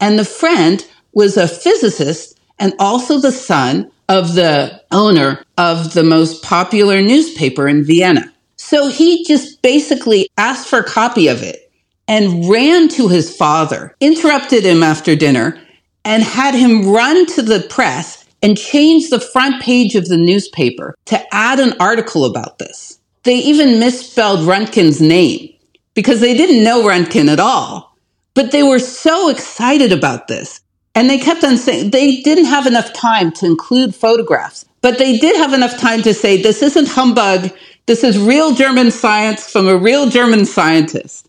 And 0.00 0.18
the 0.18 0.24
friend 0.24 0.86
was 1.14 1.38
a 1.38 1.48
physicist 1.48 2.38
and 2.58 2.74
also 2.78 3.18
the 3.18 3.32
son 3.32 3.90
of 4.10 4.34
the 4.34 4.82
owner 4.92 5.42
of 5.56 5.94
the 5.94 6.02
most 6.02 6.42
popular 6.42 7.00
newspaper 7.00 7.66
in 7.66 7.84
Vienna. 7.84 8.30
So 8.56 8.88
he 8.88 9.24
just 9.24 9.62
basically 9.62 10.28
asked 10.36 10.68
for 10.68 10.80
a 10.80 10.84
copy 10.84 11.28
of 11.28 11.42
it 11.42 11.72
and 12.06 12.46
ran 12.46 12.88
to 12.88 13.08
his 13.08 13.34
father, 13.34 13.94
interrupted 14.00 14.64
him 14.64 14.82
after 14.82 15.16
dinner, 15.16 15.58
and 16.04 16.22
had 16.22 16.54
him 16.54 16.86
run 16.86 17.24
to 17.26 17.40
the 17.40 17.60
press 17.70 18.26
and 18.42 18.58
change 18.58 19.08
the 19.08 19.20
front 19.20 19.62
page 19.62 19.94
of 19.94 20.06
the 20.08 20.18
newspaper 20.18 20.94
to 21.06 21.34
add 21.34 21.60
an 21.60 21.72
article 21.80 22.26
about 22.26 22.58
this. 22.58 22.97
They 23.24 23.36
even 23.36 23.80
misspelled 23.80 24.40
Röntgen's 24.40 25.00
name 25.00 25.52
because 25.94 26.20
they 26.20 26.34
didn't 26.34 26.62
know 26.62 26.82
Röntgen 26.82 27.28
at 27.28 27.40
all. 27.40 27.96
But 28.34 28.52
they 28.52 28.62
were 28.62 28.78
so 28.78 29.28
excited 29.28 29.92
about 29.92 30.28
this. 30.28 30.60
And 30.94 31.08
they 31.08 31.18
kept 31.18 31.44
on 31.44 31.56
saying 31.56 31.90
they 31.90 32.20
didn't 32.22 32.46
have 32.46 32.66
enough 32.66 32.92
time 32.92 33.30
to 33.32 33.46
include 33.46 33.94
photographs, 33.94 34.64
but 34.80 34.98
they 34.98 35.18
did 35.18 35.36
have 35.36 35.52
enough 35.52 35.78
time 35.78 36.02
to 36.02 36.12
say 36.12 36.40
this 36.40 36.62
isn't 36.62 36.88
humbug. 36.88 37.50
This 37.86 38.02
is 38.02 38.18
real 38.18 38.54
German 38.54 38.90
science 38.90 39.50
from 39.50 39.68
a 39.68 39.76
real 39.76 40.08
German 40.08 40.44
scientist. 40.44 41.28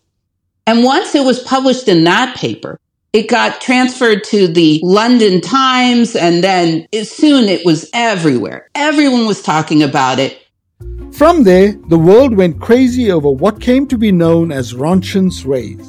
And 0.66 0.84
once 0.84 1.14
it 1.14 1.24
was 1.24 1.40
published 1.40 1.88
in 1.88 2.04
that 2.04 2.36
paper, 2.36 2.78
it 3.12 3.28
got 3.28 3.60
transferred 3.60 4.24
to 4.24 4.46
the 4.46 4.80
London 4.82 5.40
Times, 5.40 6.14
and 6.14 6.44
then 6.44 6.86
soon 7.04 7.48
it 7.48 7.64
was 7.64 7.90
everywhere. 7.92 8.68
Everyone 8.74 9.26
was 9.26 9.42
talking 9.42 9.82
about 9.82 10.18
it. 10.20 10.38
From 11.20 11.44
there, 11.44 11.72
the 11.88 11.98
world 11.98 12.34
went 12.34 12.62
crazy 12.62 13.12
over 13.12 13.28
what 13.28 13.60
came 13.60 13.86
to 13.88 13.98
be 13.98 14.10
known 14.10 14.50
as 14.50 14.72
Röntgen's 14.72 15.44
rays. 15.44 15.86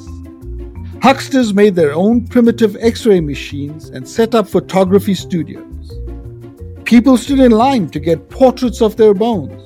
Hucksters 1.00 1.54
made 1.54 1.74
their 1.74 1.94
own 1.94 2.26
primitive 2.26 2.76
X 2.78 3.06
ray 3.06 3.18
machines 3.18 3.88
and 3.88 4.06
set 4.06 4.34
up 4.34 4.46
photography 4.46 5.14
studios. 5.14 5.98
People 6.84 7.16
stood 7.16 7.40
in 7.40 7.50
line 7.50 7.88
to 7.92 7.98
get 7.98 8.28
portraits 8.28 8.82
of 8.82 8.98
their 8.98 9.14
bones. 9.14 9.58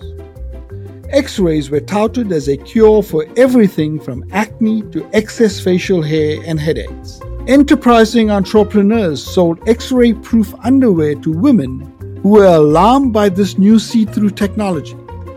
X 1.10 1.40
rays 1.40 1.68
were 1.68 1.80
touted 1.80 2.30
as 2.30 2.46
a 2.46 2.56
cure 2.56 3.02
for 3.02 3.26
everything 3.36 3.98
from 3.98 4.22
acne 4.30 4.82
to 4.92 5.04
excess 5.12 5.58
facial 5.58 6.00
hair 6.00 6.40
and 6.46 6.60
headaches. 6.60 7.20
Enterprising 7.48 8.30
entrepreneurs 8.30 9.20
sold 9.20 9.68
X 9.68 9.90
ray 9.90 10.12
proof 10.12 10.54
underwear 10.62 11.16
to 11.16 11.32
women 11.32 11.80
who 12.22 12.28
were 12.28 12.54
alarmed 12.54 13.12
by 13.12 13.28
this 13.28 13.58
new 13.58 13.80
see 13.80 14.04
through 14.04 14.30
technology. 14.30 14.96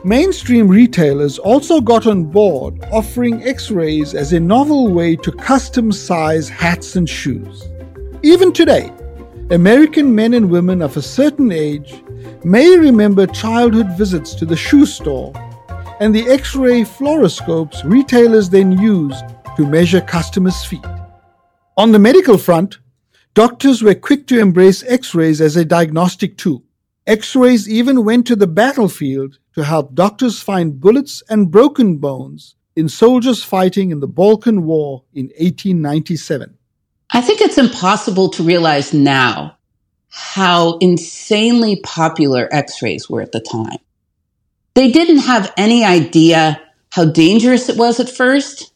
Mainstream 0.10 0.68
retailers 0.68 1.38
also 1.38 1.80
got 1.80 2.08
on 2.08 2.24
board 2.24 2.84
offering 2.92 3.44
X 3.44 3.70
rays 3.70 4.16
as 4.16 4.34
a 4.34 4.40
novel 4.40 4.88
way 4.92 5.16
to 5.18 5.32
custom 5.32 5.92
size 5.92 6.50
hats 6.50 6.96
and 6.96 7.08
shoes. 7.08 7.68
Even 8.24 8.52
today, 8.52 8.92
American 9.52 10.16
men 10.16 10.34
and 10.34 10.50
women 10.50 10.82
of 10.82 10.98
a 10.98 11.02
certain 11.04 11.52
age 11.52 12.04
may 12.44 12.76
remember 12.76 13.28
childhood 13.28 13.96
visits 14.00 14.34
to 14.34 14.48
the 14.48 14.56
shoe 14.56 14.88
store 14.88 15.32
and 16.00 16.16
the 16.16 16.28
X 16.28 16.56
ray 16.56 16.82
fluoroscopes 16.82 17.84
retailers 17.84 18.50
then 18.50 18.80
used 18.80 19.24
to 19.58 19.68
measure 19.68 20.02
customers' 20.02 20.66
feet. 20.66 20.88
On 21.78 21.92
the 21.92 22.00
medical 22.00 22.40
front, 22.40 22.80
doctors 23.36 23.84
were 23.84 23.94
quick 23.94 24.26
to 24.26 24.40
embrace 24.40 24.84
X 24.88 25.14
rays 25.14 25.40
as 25.40 25.56
a 25.56 25.64
diagnostic 25.64 26.36
tool. 26.36 26.64
X 27.06 27.36
rays 27.36 27.70
even 27.70 28.04
went 28.04 28.26
to 28.26 28.36
the 28.36 28.48
battlefield 28.48 29.38
to 29.60 29.66
help 29.66 29.94
doctors 29.94 30.42
find 30.42 30.80
bullets 30.80 31.24
and 31.30 31.52
broken 31.52 31.98
bones 31.98 32.56
in 32.76 32.90
soldiers 32.90 33.44
fighting 33.44 33.92
in 33.92 34.00
the 34.00 34.08
Balkan 34.08 34.64
War 34.64 35.04
in 35.14 35.26
1897. 35.38 36.58
I 37.12 37.22
think 37.22 37.42
it's 37.42 37.58
impossible 37.58 38.30
to 38.30 38.44
realize 38.44 38.94
now 38.94 39.58
how 40.10 40.78
insanely 40.80 41.80
popular 41.84 42.48
x 42.52 42.82
rays 42.82 43.10
were 43.10 43.22
at 43.22 43.32
the 43.32 43.40
time. 43.40 43.78
They 44.74 44.92
didn't 44.92 45.20
have 45.20 45.54
any 45.58 45.84
idea 45.84 46.62
how 46.92 47.06
dangerous 47.06 47.70
it 47.70 47.78
was 47.78 48.00
at 48.00 48.10
first 48.10 48.72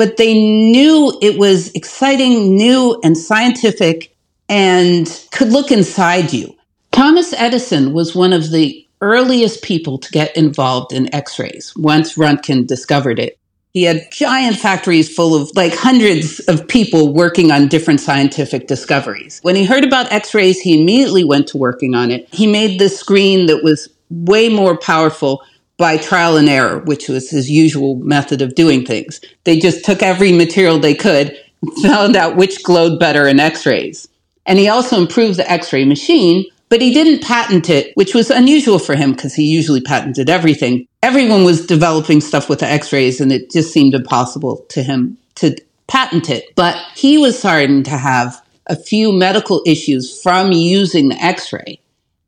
but 0.00 0.16
they 0.16 0.32
knew 0.32 1.12
it 1.20 1.38
was 1.38 1.70
exciting, 1.72 2.56
new, 2.56 2.98
and 3.04 3.18
scientific 3.18 4.16
and 4.48 5.26
could 5.30 5.50
look 5.50 5.70
inside 5.70 6.32
you. 6.32 6.56
Thomas 6.90 7.34
Edison 7.34 7.92
was 7.92 8.14
one 8.14 8.32
of 8.32 8.50
the 8.50 8.88
earliest 9.00 9.62
people 9.62 9.98
to 9.98 10.10
get 10.10 10.36
involved 10.36 10.92
in 10.92 11.14
x 11.14 11.38
rays 11.38 11.72
once 11.76 12.16
Röntgen 12.16 12.66
discovered 12.66 13.18
it. 13.18 13.38
He 13.72 13.84
had 13.84 14.10
giant 14.10 14.56
factories 14.56 15.14
full 15.14 15.34
of 15.40 15.50
like 15.54 15.74
hundreds 15.74 16.40
of 16.40 16.66
people 16.66 17.12
working 17.12 17.52
on 17.52 17.68
different 17.68 18.00
scientific 18.00 18.66
discoveries. 18.66 19.38
When 19.42 19.54
he 19.54 19.64
heard 19.64 19.84
about 19.84 20.10
x 20.12 20.34
rays, 20.34 20.60
he 20.60 20.80
immediately 20.80 21.24
went 21.24 21.46
to 21.48 21.56
working 21.56 21.94
on 21.94 22.10
it. 22.10 22.28
He 22.32 22.46
made 22.46 22.80
this 22.80 22.98
screen 22.98 23.46
that 23.46 23.62
was 23.62 23.88
way 24.10 24.48
more 24.48 24.76
powerful 24.76 25.42
by 25.78 25.96
trial 25.96 26.36
and 26.36 26.48
error, 26.48 26.80
which 26.80 27.08
was 27.08 27.30
his 27.30 27.48
usual 27.48 27.94
method 27.96 28.42
of 28.42 28.54
doing 28.54 28.84
things. 28.84 29.20
They 29.44 29.58
just 29.58 29.84
took 29.84 30.02
every 30.02 30.32
material 30.32 30.78
they 30.78 30.94
could, 30.94 31.38
found 31.82 32.16
out 32.16 32.36
which 32.36 32.62
glowed 32.62 32.98
better 32.98 33.26
in 33.26 33.40
x 33.40 33.64
rays. 33.64 34.08
And 34.46 34.58
he 34.58 34.68
also 34.68 35.00
improved 35.00 35.38
the 35.38 35.50
x 35.50 35.72
ray 35.72 35.84
machine, 35.84 36.44
but 36.70 36.80
he 36.80 36.94
didn't 36.94 37.22
patent 37.22 37.68
it, 37.68 37.92
which 37.96 38.14
was 38.14 38.30
unusual 38.30 38.78
for 38.78 38.94
him 38.94 39.12
because 39.12 39.34
he 39.34 39.42
usually 39.42 39.80
patented 39.80 40.30
everything. 40.30 40.86
Everyone 41.02 41.44
was 41.44 41.66
developing 41.66 42.20
stuff 42.20 42.48
with 42.48 42.60
the 42.60 42.66
x 42.66 42.92
rays, 42.92 43.20
and 43.20 43.30
it 43.30 43.50
just 43.50 43.72
seemed 43.72 43.92
impossible 43.92 44.64
to 44.70 44.82
him 44.82 45.18
to 45.34 45.54
patent 45.88 46.30
it. 46.30 46.54
But 46.54 46.76
he 46.94 47.18
was 47.18 47.38
starting 47.38 47.82
to 47.82 47.98
have 47.98 48.40
a 48.68 48.76
few 48.76 49.12
medical 49.12 49.62
issues 49.66 50.22
from 50.22 50.52
using 50.52 51.08
the 51.08 51.16
x 51.16 51.52
ray. 51.52 51.80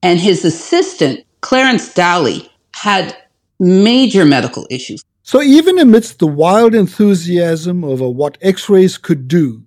And 0.03 0.19
his 0.19 0.45
assistant, 0.45 1.25
Clarence 1.41 1.95
Dally, 1.95 2.51
had 2.75 3.17
major 3.61 4.25
medical 4.25 4.67
issues. 4.69 5.05
So, 5.23 5.41
even 5.41 5.79
amidst 5.79 6.19
the 6.19 6.27
wild 6.27 6.75
enthusiasm 6.75 7.85
over 7.85 8.09
what 8.09 8.37
X 8.43 8.69
rays 8.69 8.99
could 8.99 9.29
do, 9.29 9.63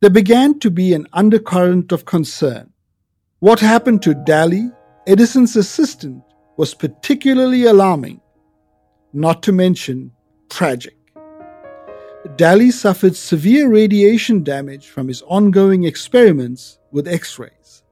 there 0.00 0.10
began 0.10 0.60
to 0.60 0.70
be 0.70 0.94
an 0.94 1.08
undercurrent 1.12 1.90
of 1.90 2.04
concern. 2.04 2.71
What 3.42 3.58
happened 3.58 4.02
to 4.02 4.14
Dally, 4.14 4.70
Edison's 5.04 5.56
assistant, 5.56 6.22
was 6.56 6.74
particularly 6.74 7.64
alarming, 7.64 8.20
not 9.12 9.42
to 9.42 9.50
mention 9.50 10.12
tragic. 10.48 10.96
Dally 12.36 12.70
suffered 12.70 13.16
severe 13.16 13.68
radiation 13.68 14.44
damage 14.44 14.90
from 14.90 15.08
his 15.08 15.22
ongoing 15.22 15.82
experiments 15.82 16.78
with 16.92 17.08
X 17.08 17.36
rays. 17.36 17.82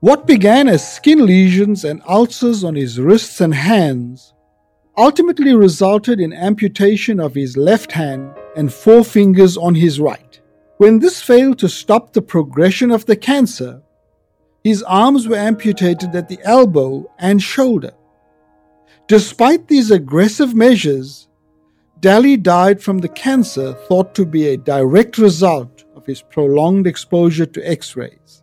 What 0.00 0.26
began 0.26 0.68
as 0.68 0.86
skin 0.86 1.24
lesions 1.24 1.86
and 1.86 2.02
ulcers 2.06 2.62
on 2.62 2.74
his 2.74 3.00
wrists 3.00 3.40
and 3.40 3.54
hands 3.54 4.34
ultimately 4.98 5.54
resulted 5.54 6.20
in 6.20 6.34
amputation 6.34 7.18
of 7.18 7.34
his 7.34 7.56
left 7.56 7.92
hand 7.92 8.34
and 8.56 8.70
four 8.70 9.02
fingers 9.04 9.56
on 9.56 9.74
his 9.74 9.98
right. 9.98 10.38
When 10.76 10.98
this 10.98 11.22
failed 11.22 11.58
to 11.60 11.68
stop 11.70 12.12
the 12.12 12.20
progression 12.20 12.90
of 12.90 13.06
the 13.06 13.16
cancer, 13.16 13.82
his 14.68 14.82
arms 14.82 15.26
were 15.26 15.36
amputated 15.36 16.14
at 16.14 16.28
the 16.28 16.38
elbow 16.42 17.10
and 17.18 17.42
shoulder. 17.42 17.92
Despite 19.06 19.66
these 19.66 19.90
aggressive 19.90 20.54
measures, 20.54 21.26
Dally 22.00 22.36
died 22.36 22.82
from 22.82 22.98
the 22.98 23.08
cancer 23.08 23.72
thought 23.72 24.14
to 24.14 24.26
be 24.26 24.48
a 24.48 24.58
direct 24.58 25.16
result 25.16 25.84
of 25.96 26.04
his 26.04 26.20
prolonged 26.20 26.86
exposure 26.86 27.46
to 27.46 27.66
X 27.66 27.96
rays. 27.96 28.42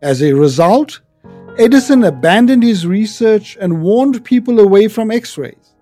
As 0.00 0.22
a 0.22 0.32
result, 0.32 1.00
Edison 1.58 2.04
abandoned 2.04 2.62
his 2.62 2.86
research 2.86 3.58
and 3.60 3.82
warned 3.82 4.24
people 4.24 4.60
away 4.60 4.86
from 4.86 5.10
X 5.10 5.36
rays. 5.36 5.74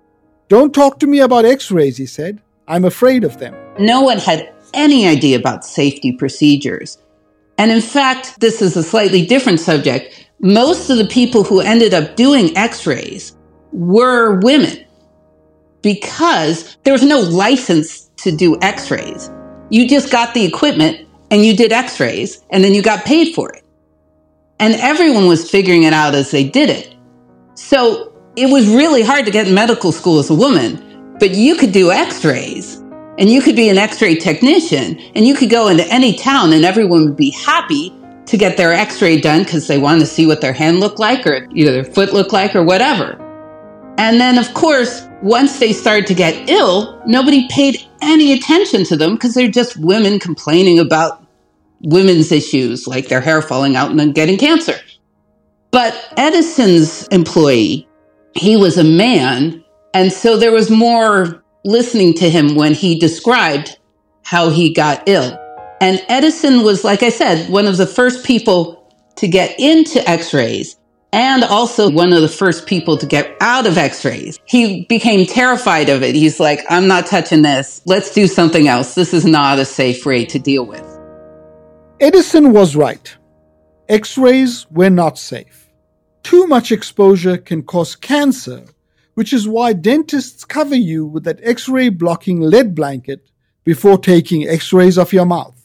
Don't 0.49 0.75
talk 0.75 0.99
to 1.01 1.07
me 1.07 1.21
about 1.21 1.45
X 1.45 1.71
rays, 1.71 1.99
he 1.99 2.07
said. 2.07 2.41
I'm 2.67 2.87
afraid 2.87 3.25
of 3.25 3.39
them. 3.39 3.55
No 3.79 4.01
one 4.01 4.19
had 4.19 4.53
any 4.73 5.07
idea 5.07 5.39
about 5.39 5.67
safety 5.67 6.13
procedures. 6.13 6.97
And 7.61 7.71
in 7.71 7.83
fact, 7.83 8.41
this 8.41 8.63
is 8.63 8.75
a 8.75 8.83
slightly 8.83 9.27
different 9.27 9.61
subject. 9.61 10.27
Most 10.41 10.89
of 10.89 10.97
the 10.97 11.05
people 11.05 11.45
who 11.45 11.61
ended 11.61 11.93
up 11.93 12.17
doing 12.17 12.57
x 12.57 12.87
rays 12.87 13.37
were 13.71 14.41
women 14.41 14.83
because 15.83 16.79
there 16.85 16.95
was 16.95 17.03
no 17.03 17.21
license 17.21 18.09
to 18.17 18.35
do 18.35 18.59
x 18.63 18.91
rays. 18.91 19.31
You 19.69 19.87
just 19.87 20.11
got 20.11 20.33
the 20.33 20.43
equipment 20.43 21.07
and 21.31 21.45
you 21.45 21.55
did 21.55 21.71
x 21.71 22.01
rays 22.01 22.43
and 22.49 22.65
then 22.65 22.73
you 22.73 22.81
got 22.81 23.05
paid 23.05 23.35
for 23.35 23.53
it. 23.53 23.63
And 24.59 24.77
everyone 24.77 25.27
was 25.27 25.51
figuring 25.51 25.83
it 25.83 25.93
out 25.93 26.15
as 26.15 26.31
they 26.31 26.49
did 26.49 26.71
it. 26.71 26.95
So 27.57 28.19
it 28.37 28.51
was 28.51 28.69
really 28.69 29.03
hard 29.03 29.27
to 29.27 29.31
get 29.31 29.49
medical 29.49 29.93
school 29.93 30.19
as 30.19 30.31
a 30.31 30.35
woman, 30.35 31.17
but 31.21 31.33
you 31.33 31.57
could 31.57 31.73
do 31.73 31.91
x 31.91 32.25
rays 32.25 32.83
and 33.21 33.29
you 33.31 33.41
could 33.43 33.55
be 33.55 33.69
an 33.69 33.79
x 33.79 34.03
ray 34.03 34.17
technician 34.17 34.99
and 35.15 35.27
you 35.27 35.35
could 35.35 35.51
go 35.51 35.69
into 35.69 35.87
any 35.93 36.15
town 36.17 36.53
and 36.53 36.65
everyone 36.65 37.05
would 37.05 37.17
be 37.17 37.31
happy 37.31 37.95
to 38.27 38.37
get 38.37 38.57
their 38.57 38.73
x 38.73 39.01
ray 39.01 39.21
done 39.21 39.45
because 39.45 39.69
they 39.69 39.79
wanted 39.79 40.01
to 40.01 40.07
see 40.07 40.27
what 40.27 40.41
their 40.41 40.55
hand 40.55 40.81
looked 40.81 40.99
like 40.99 41.27
or 41.27 41.47
either 41.55 41.71
their 41.71 41.85
foot 41.85 42.13
looked 42.13 42.33
like 42.33 42.57
or 42.57 42.65
whatever. 42.65 43.19
And 43.99 44.19
then, 44.19 44.39
of 44.39 44.55
course, 44.55 45.07
once 45.21 45.59
they 45.59 45.75
started 45.75 46.07
to 46.07 46.15
get 46.15 46.49
ill, 46.49 47.03
nobody 47.07 47.47
paid 47.49 47.85
any 48.01 48.33
attention 48.33 48.85
to 48.85 48.97
them 48.97 49.15
because 49.15 49.35
they're 49.35 49.51
just 49.51 49.77
women 49.77 50.19
complaining 50.19 50.79
about 50.79 51.23
women's 51.83 52.33
issues 52.33 52.87
like 52.87 53.09
their 53.09 53.21
hair 53.21 53.43
falling 53.43 53.77
out 53.77 53.91
and 53.91 54.01
then 54.01 54.13
getting 54.13 54.39
cancer. 54.39 54.77
But 55.71 56.15
Edison's 56.17 57.07
employee, 57.09 57.87
he 58.35 58.57
was 58.57 58.79
a 58.79 58.85
man. 58.85 59.63
And 59.93 60.11
so 60.11 60.39
there 60.39 60.53
was 60.53 60.71
more 60.71 61.40
listening 61.65 62.15
to 62.15 62.31
him 62.31 62.55
when 62.55 62.75
he 62.75 62.99
described 62.99 63.79
how 64.23 64.51
he 64.51 64.73
got 64.73 65.03
ill. 65.07 65.39
And 65.81 66.05
Edison 66.09 66.63
was, 66.63 66.85
like 66.85 67.03
I 67.03 67.09
said, 67.09 67.51
one 67.51 67.67
of 67.67 67.77
the 67.77 67.87
first 67.87 68.25
people 68.25 68.77
to 69.17 69.29
get 69.29 69.59
into 69.59 70.09
x 70.09 70.33
rays 70.33 70.77
and 71.13 71.43
also 71.45 71.91
one 71.91 72.13
of 72.13 72.23
the 72.23 72.29
first 72.29 72.67
people 72.67 72.97
to 72.97 73.07
get 73.07 73.37
out 73.41 73.67
of 73.67 73.77
x 73.77 74.05
rays. 74.05 74.39
He 74.45 74.85
became 74.85 75.27
terrified 75.27 75.89
of 75.89 76.03
it. 76.03 76.15
He's 76.15 76.39
like, 76.39 76.61
I'm 76.69 76.87
not 76.87 77.07
touching 77.07 77.43
this. 77.43 77.83
Let's 77.87 78.13
do 78.15 78.27
something 78.27 78.69
else. 78.69 78.95
This 78.95 79.13
is 79.13 79.25
not 79.25 79.59
a 79.59 79.65
safe 79.65 80.07
ray 80.07 80.25
to 80.27 80.39
deal 80.39 80.65
with. 80.65 80.87
Edison 81.99 82.53
was 82.53 82.77
right. 82.77 83.17
X 83.89 84.17
rays 84.17 84.67
were 84.71 84.91
not 84.91 85.19
safe. 85.19 85.69
Too 86.23 86.47
much 86.47 86.71
exposure 86.71 87.37
can 87.39 87.63
cause 87.63 87.97
cancer, 87.97 88.65
which 89.21 89.35
is 89.35 89.47
why 89.47 89.75
dentists 89.75 90.47
cover 90.47 90.75
you 90.75 91.05
with 91.05 91.25
that 91.25 91.39
X 91.43 91.69
ray 91.69 91.91
blocking 91.91 92.41
lead 92.41 92.75
blanket 92.75 93.31
before 93.65 93.99
taking 93.99 94.49
X 94.49 94.73
rays 94.73 94.97
of 94.97 95.13
your 95.13 95.27
mouth. 95.27 95.63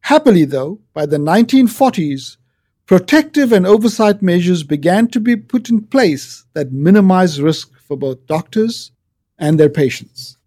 Happily, 0.00 0.46
though, 0.46 0.80
by 0.94 1.04
the 1.04 1.18
1940s, 1.18 2.38
protective 2.86 3.52
and 3.52 3.66
oversight 3.66 4.22
measures 4.22 4.62
began 4.62 5.06
to 5.08 5.20
be 5.20 5.36
put 5.36 5.68
in 5.68 5.82
place 5.82 6.46
that 6.54 6.72
minimize 6.72 7.42
risk 7.42 7.78
for 7.78 7.94
both 7.94 8.26
doctors 8.26 8.92
and 9.36 9.60
their 9.60 9.68
patients. 9.68 10.38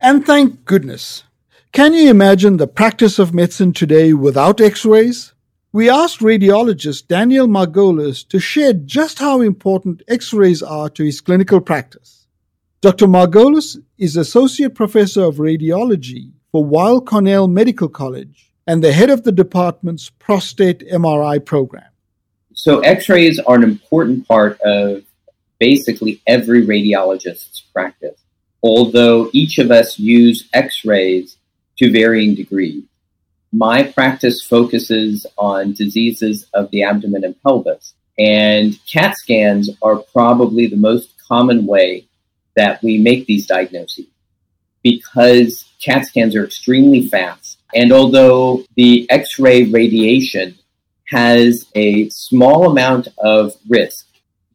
And 0.00 0.26
thank 0.26 0.64
goodness. 0.64 1.22
Can 1.70 1.94
you 1.94 2.10
imagine 2.10 2.56
the 2.56 2.66
practice 2.66 3.20
of 3.20 3.32
medicine 3.32 3.72
today 3.72 4.14
without 4.14 4.60
x 4.60 4.84
rays? 4.84 5.32
We 5.72 5.88
asked 5.88 6.18
radiologist 6.18 7.06
Daniel 7.06 7.46
Margolis 7.46 8.26
to 8.30 8.40
share 8.40 8.72
just 8.72 9.20
how 9.20 9.40
important 9.40 10.02
x 10.08 10.32
rays 10.32 10.64
are 10.64 10.90
to 10.90 11.04
his 11.04 11.20
clinical 11.20 11.60
practice. 11.60 12.26
Dr. 12.80 13.06
Margolis 13.06 13.80
is 13.96 14.16
Associate 14.16 14.74
Professor 14.74 15.22
of 15.22 15.36
Radiology 15.36 16.32
for 16.50 16.64
Weill 16.64 17.00
Cornell 17.00 17.46
Medical 17.46 17.88
College 17.88 18.50
and 18.66 18.82
the 18.82 18.92
head 18.92 19.10
of 19.10 19.22
the 19.22 19.30
department's 19.30 20.10
prostate 20.10 20.80
MRI 20.90 21.44
program. 21.44 21.92
So, 22.52 22.80
x 22.80 23.08
rays 23.08 23.38
are 23.38 23.54
an 23.54 23.62
important 23.62 24.26
part 24.26 24.60
of 24.62 25.04
basically 25.60 26.20
every 26.26 26.66
radiologist's 26.66 27.60
practice, 27.72 28.20
although 28.60 29.30
each 29.32 29.58
of 29.58 29.70
us 29.70 30.00
use 30.00 30.48
x 30.52 30.84
rays 30.84 31.36
to 31.78 31.92
varying 31.92 32.34
degrees. 32.34 32.82
My 33.52 33.82
practice 33.82 34.44
focuses 34.44 35.26
on 35.36 35.72
diseases 35.72 36.46
of 36.54 36.70
the 36.70 36.84
abdomen 36.84 37.24
and 37.24 37.40
pelvis, 37.42 37.94
and 38.18 38.78
CAT 38.86 39.16
scans 39.16 39.70
are 39.82 39.96
probably 39.96 40.66
the 40.66 40.76
most 40.76 41.14
common 41.26 41.66
way 41.66 42.06
that 42.56 42.82
we 42.82 42.98
make 42.98 43.26
these 43.26 43.46
diagnoses 43.46 44.06
because 44.82 45.64
CAT 45.82 46.06
scans 46.06 46.36
are 46.36 46.44
extremely 46.44 47.06
fast. 47.08 47.58
And 47.74 47.92
although 47.92 48.64
the 48.76 49.08
X 49.10 49.38
ray 49.38 49.64
radiation 49.64 50.56
has 51.08 51.66
a 51.74 52.08
small 52.08 52.70
amount 52.70 53.08
of 53.18 53.54
risk, 53.68 54.06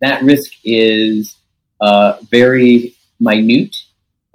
that 0.01 0.23
risk 0.23 0.53
is 0.63 1.35
uh, 1.81 2.17
very 2.29 2.95
minute, 3.19 3.75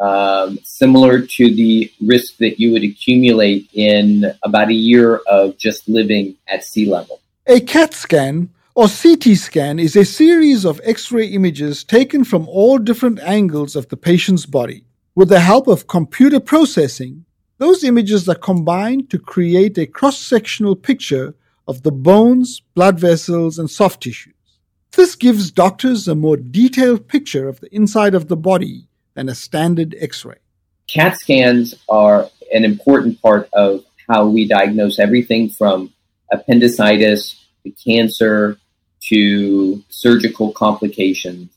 um, 0.01 0.59
similar 0.65 1.21
to 1.21 1.55
the 1.55 1.93
risk 2.01 2.39
that 2.39 2.59
you 2.59 2.73
would 2.73 2.83
accumulate 2.83 3.69
in 3.73 4.33
about 4.43 4.69
a 4.69 4.75
year 4.75 5.17
of 5.29 5.59
just 5.59 5.89
living 5.89 6.37
at 6.49 6.65
sea 6.65 6.87
level. 6.87 7.21
A 7.47 7.61
CAT 7.61 7.95
scan 7.95 8.51
or 8.75 8.89
CT 8.89 9.37
scan 9.37 9.79
is 9.79 9.97
a 9.97 10.05
series 10.05 10.65
of 10.65 10.81
X 10.85 11.13
ray 11.13 11.27
images 11.27 11.85
taken 11.85 12.25
from 12.25 12.49
all 12.49 12.79
different 12.79 13.21
angles 13.21 13.77
of 13.77 13.89
the 13.89 13.97
patient's 13.97 14.47
body. 14.47 14.85
With 15.15 15.29
the 15.29 15.41
help 15.41 15.67
of 15.67 15.87
computer 15.87 16.41
processing, 16.41 17.25
those 17.59 17.85
images 17.85 18.29
are 18.29 18.37
combined 18.37 19.11
to 19.11 19.19
create 19.19 19.77
a 19.77 19.87
cross 19.87 20.19
sectional 20.19 20.77
picture 20.77 21.35
of 21.69 21.83
the 21.83 21.93
bones, 21.93 22.63
blood 22.75 22.99
vessels, 22.99 23.59
and 23.59 23.71
soft 23.71 24.03
tissues. 24.03 24.35
This 24.93 25.15
gives 25.15 25.51
doctors 25.51 26.09
a 26.09 26.15
more 26.15 26.37
detailed 26.37 27.07
picture 27.07 27.49
of 27.49 27.61
the 27.61 27.73
inside 27.75 28.15
of 28.15 28.29
the 28.29 28.37
body 28.37 28.87
than 29.14 29.29
a 29.29 29.35
standard 29.35 29.94
x 29.99 30.25
ray. 30.25 30.37
CAT 30.87 31.16
scans 31.18 31.75
are 31.88 32.29
an 32.53 32.64
important 32.64 33.20
part 33.23 33.49
of 33.53 33.85
how 34.09 34.27
we 34.27 34.46
diagnose 34.46 34.99
everything 34.99 35.49
from 35.49 35.92
appendicitis 36.33 37.44
to 37.64 37.70
cancer 37.70 38.59
to 39.01 39.83
surgical 39.88 40.53
complications 40.53 41.51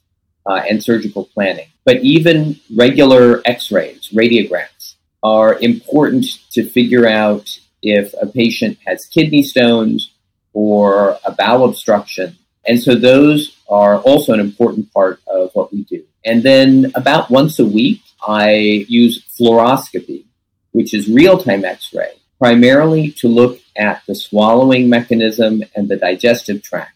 uh, 0.45 0.61
and 0.69 0.83
surgical 0.83 1.25
planning. 1.25 1.67
But 1.85 1.97
even 1.97 2.59
regular 2.75 3.41
x 3.45 3.71
rays, 3.71 4.09
radiograms, 4.13 4.95
are 5.21 5.55
important 5.59 6.25
to 6.51 6.69
figure 6.69 7.07
out 7.07 7.59
if 7.81 8.13
a 8.21 8.27
patient 8.27 8.77
has 8.85 9.05
kidney 9.05 9.43
stones 9.43 10.11
or 10.53 11.17
a 11.25 11.31
bowel 11.31 11.67
obstruction. 11.67 12.37
And 12.65 12.81
so 12.81 12.95
those 12.95 13.57
are 13.73 13.97
also 14.01 14.33
an 14.33 14.39
important 14.39 14.93
part 14.93 15.19
of 15.25 15.49
what 15.55 15.73
we 15.73 15.83
do. 15.85 16.03
And 16.23 16.43
then 16.43 16.91
about 16.93 17.31
once 17.31 17.57
a 17.57 17.65
week, 17.65 18.01
I 18.21 18.85
use 18.87 19.25
fluoroscopy, 19.35 20.25
which 20.73 20.93
is 20.93 21.09
real 21.09 21.39
time 21.39 21.65
x 21.65 21.91
ray, 21.91 22.13
primarily 22.37 23.09
to 23.13 23.27
look 23.27 23.59
at 23.75 24.03
the 24.07 24.13
swallowing 24.13 24.89
mechanism 24.89 25.63
and 25.75 25.89
the 25.89 25.97
digestive 25.97 26.61
tract. 26.61 26.95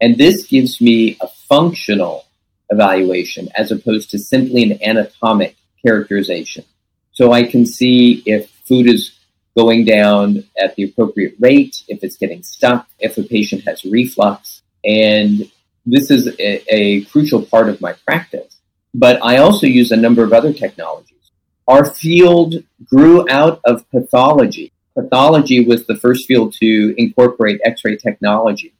And 0.00 0.16
this 0.16 0.46
gives 0.46 0.80
me 0.80 1.18
a 1.20 1.28
functional 1.28 2.24
evaluation 2.70 3.50
as 3.54 3.70
opposed 3.70 4.10
to 4.12 4.18
simply 4.18 4.62
an 4.62 4.82
anatomic 4.82 5.56
characterization. 5.84 6.64
So 7.12 7.32
I 7.32 7.42
can 7.42 7.66
see 7.66 8.22
if 8.24 8.48
food 8.64 8.88
is 8.88 9.12
going 9.54 9.84
down 9.84 10.44
at 10.58 10.74
the 10.76 10.84
appropriate 10.84 11.34
rate, 11.38 11.82
if 11.86 12.02
it's 12.02 12.16
getting 12.16 12.42
stuck, 12.42 12.88
if 12.98 13.18
a 13.18 13.22
patient 13.22 13.64
has 13.64 13.84
reflux. 13.84 14.62
And 14.82 15.51
this 15.84 16.10
is 16.10 16.28
a, 16.38 16.74
a 16.74 17.04
crucial 17.04 17.42
part 17.42 17.68
of 17.68 17.80
my 17.80 17.94
practice. 18.06 18.56
But 18.94 19.24
I 19.24 19.38
also 19.38 19.66
use 19.66 19.90
a 19.90 19.96
number 19.96 20.22
of 20.22 20.32
other 20.32 20.52
technologies. 20.52 21.30
Our 21.66 21.84
field 21.84 22.54
grew 22.84 23.28
out 23.30 23.60
of 23.64 23.88
pathology. 23.90 24.72
Pathology 24.94 25.64
was 25.64 25.86
the 25.86 25.96
first 25.96 26.26
field 26.26 26.54
to 26.60 26.94
incorporate 26.98 27.60
X 27.64 27.84
ray 27.84 27.96
technology. 27.96 28.74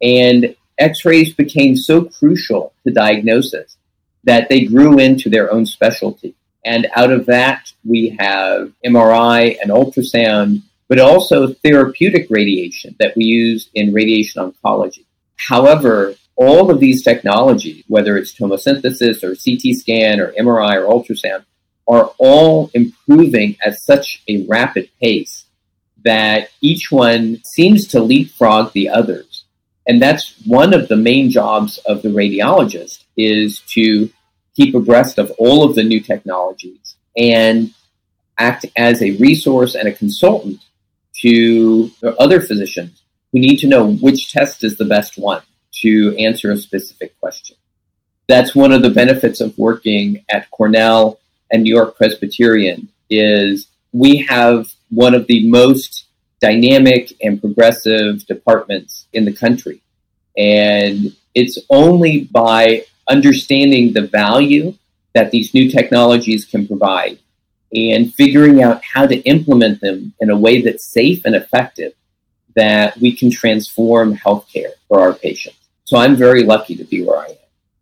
And 0.00 0.56
X 0.78 1.04
rays 1.04 1.34
became 1.34 1.76
so 1.76 2.04
crucial 2.04 2.72
to 2.86 2.92
diagnosis 2.92 3.76
that 4.24 4.48
they 4.48 4.64
grew 4.64 4.98
into 4.98 5.28
their 5.28 5.52
own 5.52 5.66
specialty. 5.66 6.34
And 6.64 6.88
out 6.96 7.12
of 7.12 7.26
that, 7.26 7.72
we 7.84 8.16
have 8.18 8.72
MRI 8.84 9.56
and 9.60 9.70
ultrasound, 9.70 10.62
but 10.88 10.98
also 10.98 11.52
therapeutic 11.52 12.28
radiation 12.30 12.96
that 12.98 13.14
we 13.16 13.24
use 13.24 13.68
in 13.74 13.92
radiation 13.92 14.42
oncology. 14.42 15.04
However, 15.36 16.14
all 16.36 16.70
of 16.70 16.80
these 16.80 17.02
technologies, 17.02 17.84
whether 17.88 18.16
it's 18.16 18.34
tomosynthesis 18.34 19.22
or 19.22 19.36
CT 19.36 19.76
scan 19.76 20.20
or 20.20 20.32
MRI 20.32 20.76
or 20.76 20.92
ultrasound, 20.92 21.44
are 21.86 22.12
all 22.18 22.70
improving 22.74 23.56
at 23.64 23.78
such 23.78 24.22
a 24.28 24.44
rapid 24.46 24.90
pace 25.00 25.44
that 26.04 26.50
each 26.60 26.90
one 26.90 27.42
seems 27.44 27.86
to 27.88 28.02
leapfrog 28.02 28.72
the 28.72 28.88
others. 28.88 29.44
And 29.86 30.00
that's 30.00 30.34
one 30.46 30.72
of 30.72 30.88
the 30.88 30.96
main 30.96 31.30
jobs 31.30 31.78
of 31.78 32.02
the 32.02 32.08
radiologist 32.08 33.04
is 33.16 33.60
to 33.72 34.10
keep 34.56 34.74
abreast 34.74 35.18
of 35.18 35.30
all 35.38 35.64
of 35.64 35.74
the 35.74 35.82
new 35.82 36.00
technologies 36.00 36.96
and 37.16 37.72
act 38.38 38.66
as 38.76 39.02
a 39.02 39.16
resource 39.18 39.74
and 39.74 39.86
a 39.86 39.92
consultant 39.92 40.60
to 41.20 41.90
other 42.18 42.40
physicians 42.40 43.02
who 43.32 43.40
need 43.40 43.58
to 43.58 43.68
know 43.68 43.92
which 43.94 44.32
test 44.32 44.64
is 44.64 44.76
the 44.76 44.84
best 44.84 45.18
one 45.18 45.42
to 45.80 46.16
answer 46.16 46.50
a 46.50 46.56
specific 46.56 47.18
question. 47.20 47.56
That's 48.28 48.54
one 48.54 48.72
of 48.72 48.82
the 48.82 48.90
benefits 48.90 49.40
of 49.40 49.56
working 49.58 50.24
at 50.28 50.50
Cornell 50.50 51.20
and 51.50 51.62
New 51.62 51.74
York 51.74 51.96
Presbyterian 51.96 52.88
is 53.10 53.68
we 53.92 54.18
have 54.28 54.72
one 54.90 55.14
of 55.14 55.26
the 55.26 55.48
most 55.48 56.06
dynamic 56.40 57.12
and 57.22 57.40
progressive 57.40 58.26
departments 58.26 59.06
in 59.12 59.24
the 59.24 59.32
country. 59.32 59.82
And 60.36 61.14
it's 61.34 61.58
only 61.70 62.24
by 62.24 62.84
understanding 63.08 63.92
the 63.92 64.06
value 64.06 64.74
that 65.14 65.30
these 65.30 65.54
new 65.54 65.70
technologies 65.70 66.44
can 66.44 66.66
provide 66.66 67.18
and 67.74 68.12
figuring 68.14 68.62
out 68.62 68.82
how 68.84 69.06
to 69.06 69.16
implement 69.22 69.80
them 69.80 70.14
in 70.20 70.30
a 70.30 70.36
way 70.36 70.62
that's 70.62 70.84
safe 70.84 71.24
and 71.24 71.34
effective 71.34 71.92
that 72.54 72.96
we 72.98 73.14
can 73.14 73.30
transform 73.30 74.16
healthcare 74.16 74.72
for 74.88 75.00
our 75.00 75.12
patients. 75.12 75.63
So 75.86 75.98
I'm 75.98 76.16
very 76.16 76.44
lucky 76.44 76.74
to 76.76 76.84
be 76.84 77.04
where 77.04 77.18
I 77.18 77.26
am. 77.26 77.36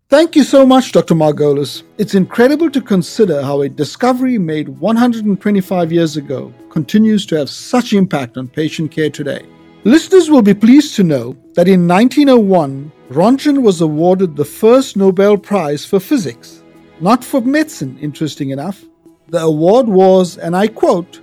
Thank 0.09 0.35
you 0.35 0.43
so 0.43 0.67
much, 0.67 0.91
Dr. 0.91 1.15
Margolis. 1.15 1.85
It's 1.99 2.17
incredible 2.17 2.69
to 2.71 2.81
consider 2.81 3.43
how 3.43 3.62
a 3.62 3.69
discovery 3.69 4.38
made 4.38 4.69
125 4.69 5.93
years 5.93 6.17
ago 6.17 6.53
continues 6.69 7.25
to 7.27 7.37
have 7.37 7.49
such 7.49 7.93
impact 7.93 8.37
on 8.37 8.49
patient 8.49 8.91
care 8.91 9.09
today. 9.09 9.47
Listeners 9.85 10.31
will 10.31 10.43
be 10.43 10.53
pleased 10.53 10.97
to 10.97 11.05
know 11.05 11.37
that 11.55 11.69
in 11.69 11.87
1901, 11.87 12.91
Röntgen 13.11 13.62
was 13.62 13.81
awarded 13.81 14.35
the 14.35 14.45
first 14.45 14.97
Nobel 14.97 15.38
Prize 15.38 15.87
for 15.87 16.01
Physics, 16.01 16.62
not 17.01 17.25
for 17.25 17.41
medicine, 17.41 17.97
interesting 18.01 18.51
enough. 18.51 18.85
The 19.29 19.43
award 19.43 19.87
was, 19.87 20.38
and 20.38 20.57
I 20.57 20.67
quote, 20.67 21.21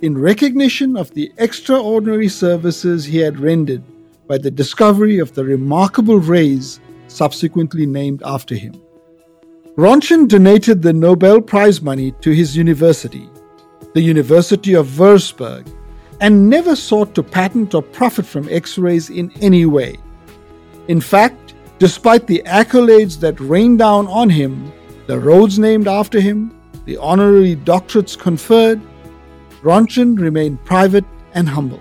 in 0.00 0.16
recognition 0.16 0.96
of 0.96 1.12
the 1.12 1.30
extraordinary 1.36 2.28
services 2.28 3.04
he 3.04 3.18
had 3.18 3.38
rendered 3.38 3.82
by 4.26 4.38
the 4.38 4.50
discovery 4.50 5.18
of 5.18 5.34
the 5.34 5.44
remarkable 5.44 6.18
rays 6.18 6.80
subsequently 7.08 7.86
named 7.86 8.22
after 8.24 8.54
him. 8.54 8.74
Röntgen 9.76 10.26
donated 10.26 10.82
the 10.82 10.92
Nobel 10.92 11.40
Prize 11.40 11.82
money 11.82 12.12
to 12.22 12.30
his 12.30 12.56
university, 12.56 13.28
the 13.94 14.00
University 14.00 14.74
of 14.74 14.86
Würzburg, 14.88 15.70
and 16.20 16.48
never 16.48 16.74
sought 16.74 17.14
to 17.14 17.22
patent 17.22 17.74
or 17.74 17.82
profit 17.82 18.24
from 18.24 18.48
X 18.50 18.78
rays 18.78 19.10
in 19.10 19.30
any 19.42 19.66
way. 19.66 19.98
In 20.88 21.00
fact, 21.00 21.54
despite 21.78 22.26
the 22.26 22.42
accolades 22.46 23.20
that 23.20 23.38
rained 23.38 23.78
down 23.78 24.06
on 24.06 24.30
him, 24.30 24.72
the 25.06 25.18
roads 25.18 25.58
named 25.58 25.88
after 25.88 26.20
him, 26.20 26.58
the 26.86 26.96
honorary 26.96 27.54
doctorates 27.54 28.18
conferred, 28.18 28.80
Röntgen 29.62 30.18
remained 30.18 30.64
private 30.64 31.04
and 31.34 31.48
humble. 31.48 31.80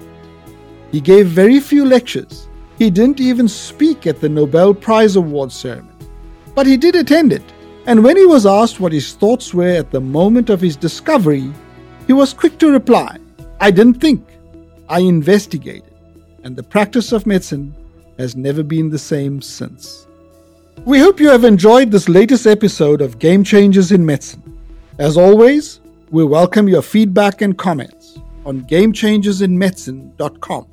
He 0.96 1.02
gave 1.02 1.28
very 1.28 1.60
few 1.60 1.84
lectures. 1.84 2.48
He 2.80 2.90
didn't 2.90 3.20
even 3.20 3.50
speak 3.50 4.08
at 4.08 4.22
the 4.22 4.30
Nobel 4.30 4.74
Prize 4.74 5.18
Award 5.18 5.52
ceremony. 5.52 5.90
But 6.56 6.68
he 6.68 6.78
did 6.78 6.96
attend 6.96 7.34
it 7.34 7.44
and 7.86 8.04
when 8.04 8.18
he 8.18 8.26
was 8.26 8.48
asked 8.48 8.80
what 8.80 8.94
his 8.94 9.14
thoughts 9.14 9.54
were 9.54 9.76
at 9.76 9.92
the 9.92 10.00
moment 10.00 10.50
of 10.50 10.62
his 10.62 10.78
discovery, 10.78 11.52
he 12.08 12.14
was 12.14 12.34
quick 12.34 12.58
to 12.60 12.72
reply, 12.72 13.18
I 13.60 13.72
didn't 13.72 14.00
think, 14.02 14.26
I 14.88 15.00
investigated, 15.00 15.94
and 16.44 16.56
the 16.56 16.64
practice 16.64 17.12
of 17.12 17.28
medicine 17.28 17.76
has 18.18 18.38
never 18.38 18.64
been 18.64 18.90
the 18.90 18.98
same 18.98 19.42
since. 19.42 20.08
We 20.86 21.00
hope 21.00 21.20
you 21.20 21.28
have 21.30 21.44
enjoyed 21.44 21.92
this 21.92 22.08
latest 22.08 22.48
episode 22.48 23.02
of 23.02 23.20
Game 23.20 23.44
Changers 23.44 23.92
in 23.92 24.06
Medicine. 24.06 24.58
As 24.98 25.18
always, 25.18 25.82
we 26.10 26.24
welcome 26.24 26.70
your 26.70 26.82
feedback 26.82 27.42
and 27.42 27.58
comments 27.58 28.18
on 28.46 28.62
GameChangersInMedicine.com. 28.62 30.68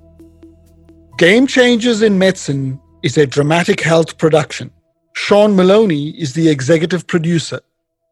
Game 1.18 1.46
Changers 1.46 2.00
in 2.00 2.18
Medicine 2.18 2.80
is 3.02 3.18
a 3.18 3.26
dramatic 3.26 3.80
health 3.80 4.16
production. 4.16 4.70
Sean 5.14 5.54
Maloney 5.54 6.10
is 6.18 6.32
the 6.32 6.48
executive 6.48 7.06
producer. 7.06 7.60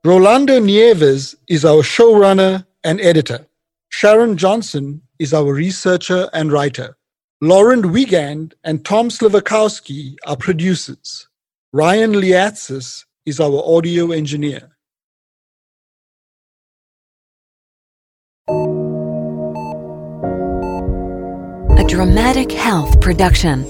Rolando 0.04 0.60
Nieves 0.60 1.34
is 1.48 1.64
our 1.64 1.82
showrunner 1.82 2.66
and 2.84 3.00
editor. 3.00 3.46
Sharon 3.88 4.36
Johnson 4.36 5.00
is 5.18 5.32
our 5.32 5.52
researcher 5.52 6.28
and 6.34 6.52
writer. 6.52 6.96
Lauren 7.40 7.90
Wiegand 7.90 8.54
and 8.64 8.84
Tom 8.84 9.08
Slivakowski 9.08 10.16
are 10.26 10.36
producers. 10.36 11.26
Ryan 11.72 12.12
Liatzis 12.12 13.06
is 13.24 13.40
our 13.40 13.62
audio 13.64 14.12
engineer. 14.12 14.76
Dramatic 21.90 22.52
health 22.52 23.00
production. 23.00 23.64